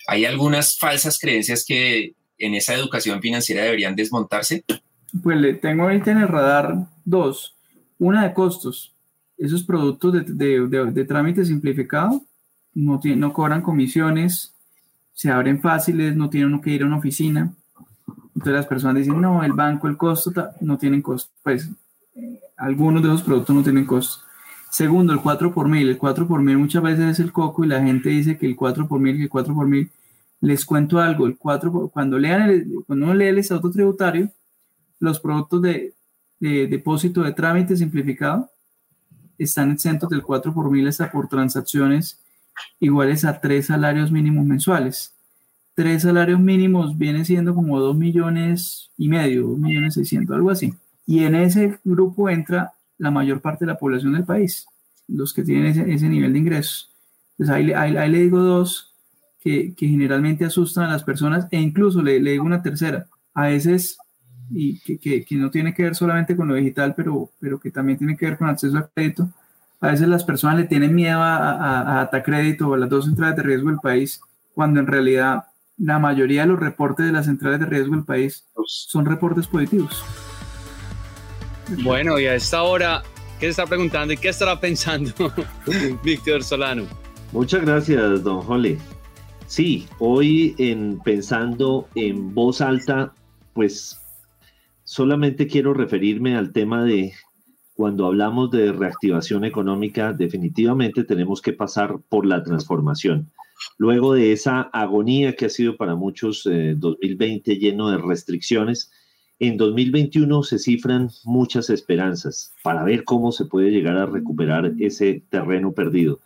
¿Hay 0.06 0.24
algunas 0.24 0.78
falsas 0.78 1.18
creencias 1.18 1.62
que 1.62 2.14
en 2.38 2.54
esa 2.54 2.72
educación 2.72 3.20
financiera 3.20 3.64
deberían 3.64 3.96
desmontarse? 3.96 4.64
Pues 5.22 5.36
le 5.36 5.52
tengo 5.52 5.82
ahorita 5.82 6.10
en 6.10 6.20
el 6.22 6.28
radar 6.28 6.86
dos. 7.04 7.54
Una 7.98 8.26
de 8.26 8.32
costos. 8.32 8.94
Esos 9.36 9.62
productos 9.62 10.14
de, 10.26 11.04
trámite 11.06 11.44
simplificado 11.44 12.22
no, 12.76 13.00
no 13.02 13.32
cobran 13.32 13.62
comisiones, 13.62 14.54
se 15.14 15.30
abren 15.30 15.60
fáciles, 15.60 16.14
no 16.14 16.28
tienen 16.28 16.60
que 16.60 16.70
ir 16.70 16.82
a 16.82 16.86
una 16.86 16.98
oficina. 16.98 17.52
Entonces 18.34 18.52
las 18.52 18.66
personas 18.66 18.96
dicen, 18.96 19.18
no, 19.18 19.42
el 19.42 19.54
banco, 19.54 19.88
el 19.88 19.96
costo, 19.96 20.30
no 20.60 20.76
tienen 20.76 21.00
costo. 21.00 21.32
Pues 21.42 21.70
algunos 22.58 23.02
de 23.02 23.08
esos 23.08 23.22
productos 23.22 23.56
no 23.56 23.62
tienen 23.62 23.86
costo. 23.86 24.22
Segundo, 24.70 25.14
el 25.14 25.20
4 25.20 25.54
por 25.54 25.68
mil. 25.68 25.88
El 25.88 25.96
4 25.96 26.28
por 26.28 26.42
mil 26.42 26.58
muchas 26.58 26.82
veces 26.82 27.12
es 27.12 27.20
el 27.20 27.32
coco 27.32 27.64
y 27.64 27.68
la 27.68 27.82
gente 27.82 28.10
dice 28.10 28.36
que 28.36 28.44
el 28.44 28.54
4 28.54 28.86
por 28.86 29.00
mil, 29.00 29.16
que 29.16 29.22
el 29.22 29.30
4 29.30 29.54
por 29.54 29.66
mil. 29.66 29.90
Les 30.42 30.66
cuento 30.66 30.98
algo, 30.98 31.26
el 31.26 31.38
4 31.38 31.88
cuando 31.88 32.18
lean 32.18 32.42
el, 32.42 32.66
cuando 32.86 33.06
uno 33.06 33.14
lee 33.14 33.28
el 33.28 33.38
estatuto 33.38 33.70
tributario, 33.70 34.30
los 35.00 35.18
productos 35.18 35.62
de, 35.62 35.94
depósito 36.38 37.22
de 37.22 37.32
trámite 37.32 37.74
simplificado 37.74 38.50
están 39.38 39.70
exentos 39.70 40.10
del 40.10 40.22
4 40.22 40.52
por 40.52 40.70
mil 40.70 40.86
hasta 40.86 41.10
por 41.10 41.26
transacciones 41.26 42.20
iguales 42.80 43.24
a 43.24 43.40
tres 43.40 43.66
salarios 43.66 44.10
mínimos 44.10 44.44
mensuales. 44.44 45.14
Tres 45.74 46.02
salarios 46.02 46.40
mínimos 46.40 46.96
viene 46.96 47.24
siendo 47.24 47.54
como 47.54 47.78
2 47.78 47.96
millones 47.96 48.90
y 48.96 49.08
medio, 49.08 49.48
2 49.48 49.58
millones 49.58 49.94
600, 49.94 50.34
algo 50.34 50.50
así. 50.50 50.72
Y 51.06 51.24
en 51.24 51.34
ese 51.34 51.78
grupo 51.84 52.30
entra 52.30 52.72
la 52.98 53.10
mayor 53.10 53.40
parte 53.40 53.64
de 53.64 53.72
la 53.72 53.78
población 53.78 54.14
del 54.14 54.24
país, 54.24 54.66
los 55.06 55.34
que 55.34 55.42
tienen 55.42 55.90
ese, 55.90 56.08
nivel 56.08 56.32
de 56.32 56.38
ingresos. 56.38 56.90
Entonces 57.32 57.54
ahí, 57.54 57.72
ahí, 57.72 58.10
le 58.10 58.20
digo 58.20 58.40
dos 58.40 58.94
que, 59.40 59.74
generalmente 59.76 60.46
asustan 60.46 60.84
a 60.84 60.92
las 60.92 61.04
personas 61.04 61.46
e 61.50 61.60
incluso 61.60 62.02
le, 62.02 62.20
le 62.20 62.32
digo 62.32 62.44
una 62.44 62.62
tercera. 62.62 63.06
A 63.34 63.48
veces 63.48 63.98
y 64.50 64.78
que, 64.80 65.24
que, 65.24 65.36
no 65.36 65.50
tiene 65.50 65.74
que 65.74 65.82
ver 65.82 65.94
solamente 65.94 66.36
con 66.36 66.48
lo 66.48 66.54
digital, 66.54 66.94
pero, 66.96 67.30
pero 67.40 67.58
que 67.58 67.70
también 67.70 67.98
tiene 67.98 68.16
que 68.16 68.26
ver 68.26 68.38
con 68.38 68.48
acceso 68.48 68.76
a 68.78 68.88
crédito. 68.88 69.28
A 69.80 69.88
veces 69.88 70.08
las 70.08 70.24
personas 70.24 70.56
le 70.56 70.64
tienen 70.64 70.94
miedo 70.94 71.20
a, 71.20 72.02
a, 72.02 72.22
crédito 72.22 72.68
o 72.68 72.74
a 72.74 72.78
las 72.78 72.88
dos 72.88 73.04
centrales 73.04 73.36
de 73.36 73.42
riesgo 73.42 73.68
del 73.68 73.78
país, 73.78 74.20
cuando 74.54 74.80
en 74.80 74.86
realidad 74.86 75.44
la 75.76 75.98
mayoría 75.98 76.42
de 76.42 76.48
los 76.48 76.60
reportes 76.60 77.04
de 77.04 77.12
las 77.12 77.26
centrales 77.26 77.60
de 77.60 77.66
riesgo 77.66 77.94
del 77.94 78.04
país 78.04 78.46
son 78.64 79.04
reportes 79.04 79.46
positivos. 79.46 80.02
Bueno, 81.82 82.18
y 82.18 82.26
a 82.26 82.34
esta 82.34 82.62
hora, 82.62 83.02
¿qué 83.38 83.46
se 83.46 83.50
está 83.50 83.66
preguntando 83.66 84.14
y 84.14 84.16
qué 84.16 84.28
estará 84.28 84.58
pensando 84.58 85.12
Víctor 86.02 86.42
Solano? 86.42 86.84
Muchas 87.32 87.62
gracias, 87.62 88.22
don 88.22 88.40
Jole. 88.40 88.78
Sí, 89.46 89.86
hoy 89.98 90.54
en 90.58 90.98
pensando 91.04 91.88
en 91.94 92.34
voz 92.34 92.60
alta, 92.60 93.12
pues 93.52 94.00
solamente 94.84 95.46
quiero 95.46 95.74
referirme 95.74 96.36
al 96.36 96.52
tema 96.52 96.84
de 96.84 97.12
cuando 97.76 98.06
hablamos 98.06 98.50
de 98.50 98.72
reactivación 98.72 99.44
económica, 99.44 100.12
definitivamente 100.12 101.04
tenemos 101.04 101.42
que 101.42 101.52
pasar 101.52 101.98
por 102.08 102.26
la 102.26 102.42
transformación. 102.42 103.30
Luego 103.78 104.14
de 104.14 104.32
esa 104.32 104.62
agonía 104.62 105.34
que 105.34 105.46
ha 105.46 105.50
sido 105.50 105.76
para 105.76 105.94
muchos 105.94 106.44
2020 106.44 107.52
eh, 107.52 107.58
lleno 107.58 107.90
de 107.90 107.98
restricciones, 107.98 108.90
en 109.38 109.56
2021 109.58 110.42
se 110.42 110.58
cifran 110.58 111.10
muchas 111.24 111.68
esperanzas 111.68 112.54
para 112.62 112.82
ver 112.84 113.04
cómo 113.04 113.32
se 113.32 113.44
puede 113.44 113.70
llegar 113.70 113.98
a 113.98 114.06
recuperar 114.06 114.72
ese 114.78 115.22
terreno 115.28 115.72
perdido. 115.72 116.20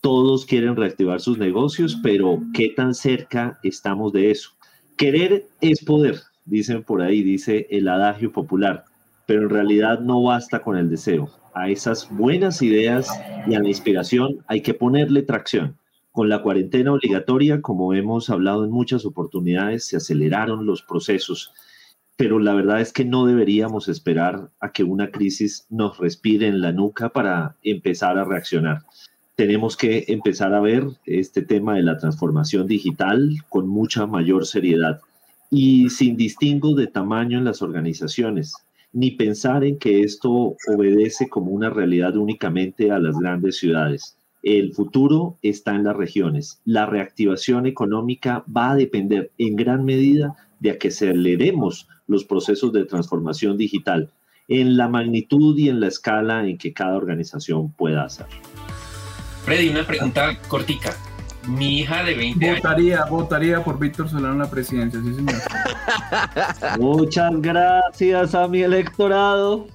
Todos 0.00 0.44
quieren 0.46 0.76
reactivar 0.76 1.20
sus 1.20 1.38
negocios, 1.38 1.98
pero 2.02 2.40
¿qué 2.52 2.70
tan 2.70 2.94
cerca 2.94 3.58
estamos 3.62 4.12
de 4.12 4.32
eso? 4.32 4.50
Querer 4.96 5.46
es 5.60 5.84
poder 5.84 6.20
dicen 6.46 6.82
por 6.82 7.02
ahí, 7.02 7.22
dice 7.22 7.66
el 7.70 7.88
adagio 7.88 8.32
popular. 8.32 8.84
Pero 9.26 9.42
en 9.42 9.50
realidad 9.50 10.00
no 10.00 10.22
basta 10.22 10.62
con 10.62 10.76
el 10.76 10.88
deseo. 10.88 11.28
A 11.54 11.68
esas 11.68 12.08
buenas 12.10 12.62
ideas 12.62 13.08
y 13.46 13.54
a 13.54 13.60
la 13.60 13.68
inspiración 13.68 14.38
hay 14.46 14.62
que 14.62 14.74
ponerle 14.74 15.22
tracción. 15.22 15.76
Con 16.12 16.28
la 16.28 16.40
cuarentena 16.40 16.92
obligatoria, 16.92 17.60
como 17.60 17.92
hemos 17.92 18.30
hablado 18.30 18.64
en 18.64 18.70
muchas 18.70 19.04
oportunidades, 19.04 19.84
se 19.84 19.96
aceleraron 19.96 20.64
los 20.64 20.82
procesos, 20.82 21.52
pero 22.16 22.38
la 22.38 22.54
verdad 22.54 22.80
es 22.80 22.92
que 22.92 23.04
no 23.04 23.26
deberíamos 23.26 23.88
esperar 23.88 24.50
a 24.60 24.72
que 24.72 24.84
una 24.84 25.10
crisis 25.10 25.66
nos 25.68 25.98
respire 25.98 26.46
en 26.46 26.62
la 26.62 26.72
nuca 26.72 27.10
para 27.10 27.56
empezar 27.62 28.16
a 28.16 28.24
reaccionar. 28.24 28.82
Tenemos 29.34 29.76
que 29.76 30.06
empezar 30.08 30.54
a 30.54 30.60
ver 30.60 30.84
este 31.04 31.42
tema 31.42 31.74
de 31.74 31.82
la 31.82 31.98
transformación 31.98 32.66
digital 32.66 33.36
con 33.50 33.68
mucha 33.68 34.06
mayor 34.06 34.46
seriedad 34.46 35.00
y 35.50 35.90
sin 35.90 36.16
distingo 36.16 36.74
de 36.74 36.86
tamaño 36.86 37.36
en 37.36 37.44
las 37.44 37.60
organizaciones, 37.60 38.65
ni 38.96 39.10
pensar 39.10 39.62
en 39.62 39.78
que 39.78 40.00
esto 40.00 40.56
obedece 40.68 41.28
como 41.28 41.50
una 41.50 41.68
realidad 41.68 42.16
únicamente 42.16 42.90
a 42.90 42.98
las 42.98 43.18
grandes 43.18 43.58
ciudades. 43.58 44.16
El 44.42 44.72
futuro 44.72 45.36
está 45.42 45.74
en 45.74 45.84
las 45.84 45.94
regiones. 45.94 46.62
La 46.64 46.86
reactivación 46.86 47.66
económica 47.66 48.42
va 48.48 48.70
a 48.70 48.74
depender 48.74 49.32
en 49.36 49.54
gran 49.54 49.84
medida 49.84 50.34
de 50.60 50.78
que 50.78 50.88
aceleremos 50.88 51.88
los 52.06 52.24
procesos 52.24 52.72
de 52.72 52.86
transformación 52.86 53.58
digital 53.58 54.10
en 54.48 54.78
la 54.78 54.88
magnitud 54.88 55.58
y 55.58 55.68
en 55.68 55.80
la 55.80 55.88
escala 55.88 56.46
en 56.46 56.56
que 56.56 56.72
cada 56.72 56.96
organización 56.96 57.72
pueda 57.72 58.04
hacer. 58.04 58.26
Freddy, 59.44 59.68
una 59.68 59.86
pregunta 59.86 60.40
cortica. 60.48 60.96
Mi 61.46 61.80
hija 61.80 62.04
de 62.04 62.14
20 62.14 62.54
votaría, 62.54 62.96
años. 62.98 63.10
Votaría 63.10 63.64
por 63.64 63.78
Víctor 63.78 64.08
Solano 64.08 64.34
en 64.34 64.38
la 64.40 64.50
presidencia, 64.50 65.00
sí, 65.00 65.14
señor. 65.14 66.78
Muchas 66.78 67.32
gracias 67.40 68.34
a 68.34 68.48
mi 68.48 68.62
electorado. 68.62 69.68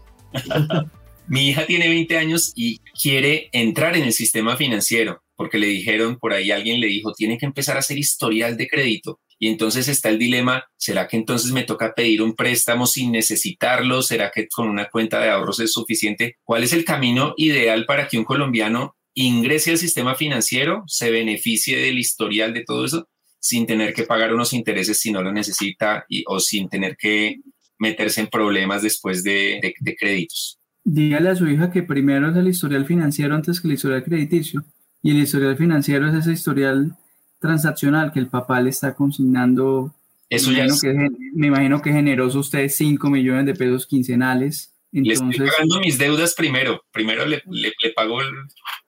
mi 1.28 1.50
hija 1.50 1.66
tiene 1.66 1.88
20 1.88 2.18
años 2.18 2.52
y 2.56 2.80
quiere 3.02 3.50
entrar 3.52 3.96
en 3.96 4.04
el 4.04 4.14
sistema 4.14 4.56
financiero 4.56 5.22
porque 5.42 5.58
le 5.58 5.66
dijeron, 5.66 6.20
por 6.20 6.34
ahí 6.34 6.52
alguien 6.52 6.80
le 6.80 6.86
dijo, 6.86 7.14
tiene 7.14 7.36
que 7.40 7.48
empezar 7.48 7.76
a 7.76 7.80
hacer 7.80 7.98
historial 7.98 8.58
de 8.58 8.68
crédito. 8.68 9.20
Y 9.40 9.48
entonces 9.48 9.88
está 9.88 10.10
el 10.10 10.20
dilema, 10.20 10.66
¿será 10.78 11.08
que 11.08 11.18
entonces 11.18 11.52
me 11.52 11.64
toca 11.64 11.96
pedir 11.96 12.22
un 12.22 12.36
préstamo 12.36 12.86
sin 12.86 13.12
necesitarlo? 13.12 14.04
¿Será 14.04 14.30
que 14.30 14.48
con 14.48 14.70
una 14.70 14.88
cuenta 14.88 15.20
de 15.20 15.32
ahorros 15.32 15.60
es 15.60 15.74
suficiente? 15.74 16.36
¿Cuál 16.44 16.64
es 16.64 16.74
el 16.74 16.86
camino 16.86 17.34
ideal 17.38 17.86
para 17.88 18.08
que 18.08 18.20
un 18.20 18.24
colombiano 18.24 18.98
ingrese 19.14 19.72
al 19.72 19.78
sistema 19.78 20.16
financiero, 20.16 20.84
se 20.88 21.12
beneficie 21.12 21.78
del 21.78 22.00
historial 22.00 22.54
de 22.54 22.64
todo 22.64 22.86
eso, 22.86 23.08
sin 23.40 23.66
tener 23.66 23.94
que 23.94 24.04
pagar 24.04 24.34
unos 24.34 24.54
intereses 24.54 25.00
si 25.00 25.12
no 25.12 25.22
lo 25.22 25.32
necesita 25.32 26.06
y, 26.08 26.24
o 26.28 26.40
sin 26.40 26.70
tener 26.70 26.96
que 26.96 27.42
meterse 27.80 28.22
en 28.22 28.28
problemas 28.28 28.84
después 28.84 29.24
de, 29.24 29.60
de, 29.62 29.74
de 29.80 29.96
créditos? 29.96 30.60
Dígale 30.84 31.30
a 31.30 31.36
su 31.36 31.48
hija 31.48 31.72
que 31.72 31.84
primero 31.84 32.30
es 32.30 32.36
el 32.36 32.48
historial 32.48 32.86
financiero 32.86 33.36
antes 33.36 33.60
que 33.60 33.68
el 33.68 33.74
historial 33.74 34.04
crediticio. 34.04 34.64
Y 35.04 35.12
el 35.12 35.18
historial 35.18 35.58
financiero 35.58 36.08
es 36.08 36.16
ese 36.16 36.34
historial 36.34 36.96
transaccional 37.40 38.12
que 38.12 38.20
el 38.20 38.28
papá 38.28 38.62
le 38.62 38.70
está 38.70 38.94
consignando. 38.94 39.96
Eso 40.30 40.52
ya 40.52 40.66
es... 40.66 40.80
que, 40.80 40.94
me 41.34 41.48
imagino 41.48 41.82
que 41.82 41.92
generoso 41.92 42.40
usted 42.40 42.70
5 42.70 43.10
millones 43.10 43.48
de 43.48 43.56
pesos 43.56 43.88
quincenales. 43.88 44.71
Entonces, 44.94 45.24
le 45.24 45.32
estoy 45.32 45.48
pagando 45.48 45.80
mis 45.80 45.98
deudas 45.98 46.36
primero. 46.36 46.82
Primero 46.92 47.26
le, 47.26 47.42
le, 47.50 47.74
le 47.82 47.90
pago 47.96 48.20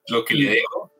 lo 0.08 0.24
que 0.24 0.34
le 0.34 0.50
debo. 0.50 0.92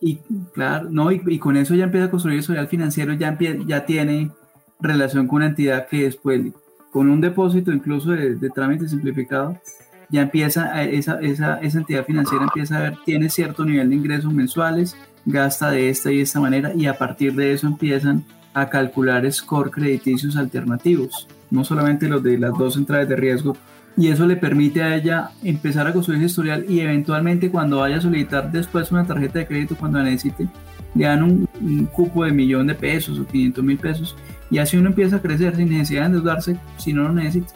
Y 0.00 0.18
claro, 0.54 0.88
no, 0.90 1.12
y, 1.12 1.20
y, 1.26 1.38
con 1.38 1.56
eso 1.56 1.74
ya 1.74 1.84
empieza 1.84 2.06
a 2.06 2.10
construir 2.10 2.34
el 2.34 2.40
historial 2.40 2.68
financiero, 2.68 3.12
ya, 3.12 3.36
ya 3.66 3.84
tiene 3.84 4.30
relación 4.80 5.26
con 5.26 5.36
una 5.36 5.46
entidad 5.46 5.88
que 5.88 6.04
después, 6.04 6.40
con 6.90 7.10
un 7.10 7.20
depósito 7.20 7.70
incluso 7.70 8.12
de, 8.12 8.36
de 8.36 8.50
trámite 8.50 8.88
simplificado, 8.88 9.60
ya 10.08 10.22
empieza, 10.22 10.82
esa, 10.84 11.20
esa, 11.20 11.60
esa 11.60 11.78
entidad 11.78 12.04
financiera 12.04 12.44
empieza 12.44 12.78
a 12.78 12.82
ver, 12.82 12.94
tiene 13.04 13.28
cierto 13.28 13.64
nivel 13.64 13.90
de 13.90 13.96
ingresos 13.96 14.32
mensuales, 14.32 14.96
gasta 15.24 15.70
de 15.70 15.90
esta 15.90 16.10
y 16.10 16.20
esta 16.20 16.40
manera 16.40 16.72
y 16.74 16.86
a 16.86 16.96
partir 16.96 17.34
de 17.34 17.52
eso 17.52 17.66
empiezan 17.66 18.24
a 18.54 18.68
calcular 18.68 19.30
score 19.30 19.70
crediticios 19.70 20.36
alternativos, 20.36 21.28
no 21.50 21.62
solamente 21.62 22.08
los 22.08 22.22
de 22.22 22.38
las 22.38 22.56
dos 22.56 22.76
entradas 22.76 23.08
de 23.08 23.16
riesgo, 23.16 23.56
y 23.96 24.08
eso 24.08 24.26
le 24.26 24.36
permite 24.36 24.82
a 24.82 24.96
ella 24.96 25.30
empezar 25.42 25.86
a 25.86 25.92
construir 25.92 26.22
historial 26.22 26.64
y 26.68 26.80
eventualmente 26.80 27.50
cuando 27.50 27.78
vaya 27.78 27.96
a 27.96 28.00
solicitar 28.00 28.50
después 28.50 28.90
una 28.92 29.06
tarjeta 29.06 29.40
de 29.40 29.46
crédito 29.46 29.76
cuando 29.76 29.98
la 29.98 30.04
necesite, 30.04 30.48
le 30.94 31.04
dan 31.04 31.22
un, 31.22 31.48
un 31.60 31.86
cupo 31.86 32.24
de 32.24 32.32
millón 32.32 32.66
de 32.66 32.74
pesos 32.74 33.18
o 33.18 33.26
500 33.26 33.64
mil 33.64 33.78
pesos 33.78 34.16
y 34.50 34.58
así 34.58 34.76
uno 34.76 34.88
empieza 34.88 35.16
a 35.16 35.22
crecer 35.22 35.56
sin 35.56 35.68
necesidad 35.68 36.02
de 36.02 36.06
endeudarse 36.06 36.56
si 36.78 36.92
no 36.92 37.04
lo 37.04 37.12
necesita. 37.12 37.52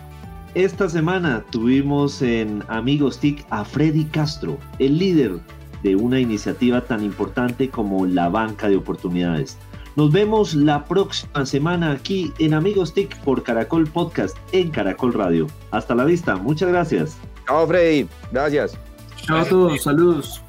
Esta 0.54 0.88
semana 0.88 1.42
tuvimos 1.50 2.22
en 2.22 2.62
Amigos 2.68 3.18
TIC 3.18 3.44
a 3.50 3.64
Freddy 3.64 4.04
Castro, 4.04 4.56
el 4.78 4.98
líder 4.98 5.40
de 5.82 5.96
una 5.96 6.20
iniciativa 6.20 6.80
tan 6.80 7.02
importante 7.02 7.68
como 7.68 8.06
la 8.06 8.28
banca 8.28 8.68
de 8.68 8.76
oportunidades. 8.76 9.58
Nos 9.96 10.10
vemos 10.10 10.54
la 10.54 10.84
próxima 10.84 11.46
semana 11.46 11.92
aquí 11.92 12.32
en 12.38 12.54
Amigos 12.54 12.94
TIC 12.94 13.16
por 13.20 13.44
Caracol 13.44 13.86
Podcast 13.86 14.36
en 14.50 14.70
Caracol 14.70 15.14
Radio. 15.14 15.46
Hasta 15.70 15.94
la 15.94 16.04
vista, 16.04 16.34
muchas 16.36 16.70
gracias. 16.70 17.16
Chao 17.46 17.66
Freddy, 17.66 18.08
gracias. 18.32 18.76
Chao 19.22 19.38
a 19.38 19.44
todos, 19.44 19.82
saludos. 19.82 20.42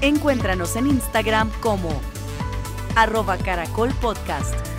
Encuéntranos 0.00 0.74
en 0.76 0.88
Instagram 0.88 1.50
como 1.60 1.88
arroba 2.96 3.38
caracol 3.38 3.90
podcast. 4.00 4.73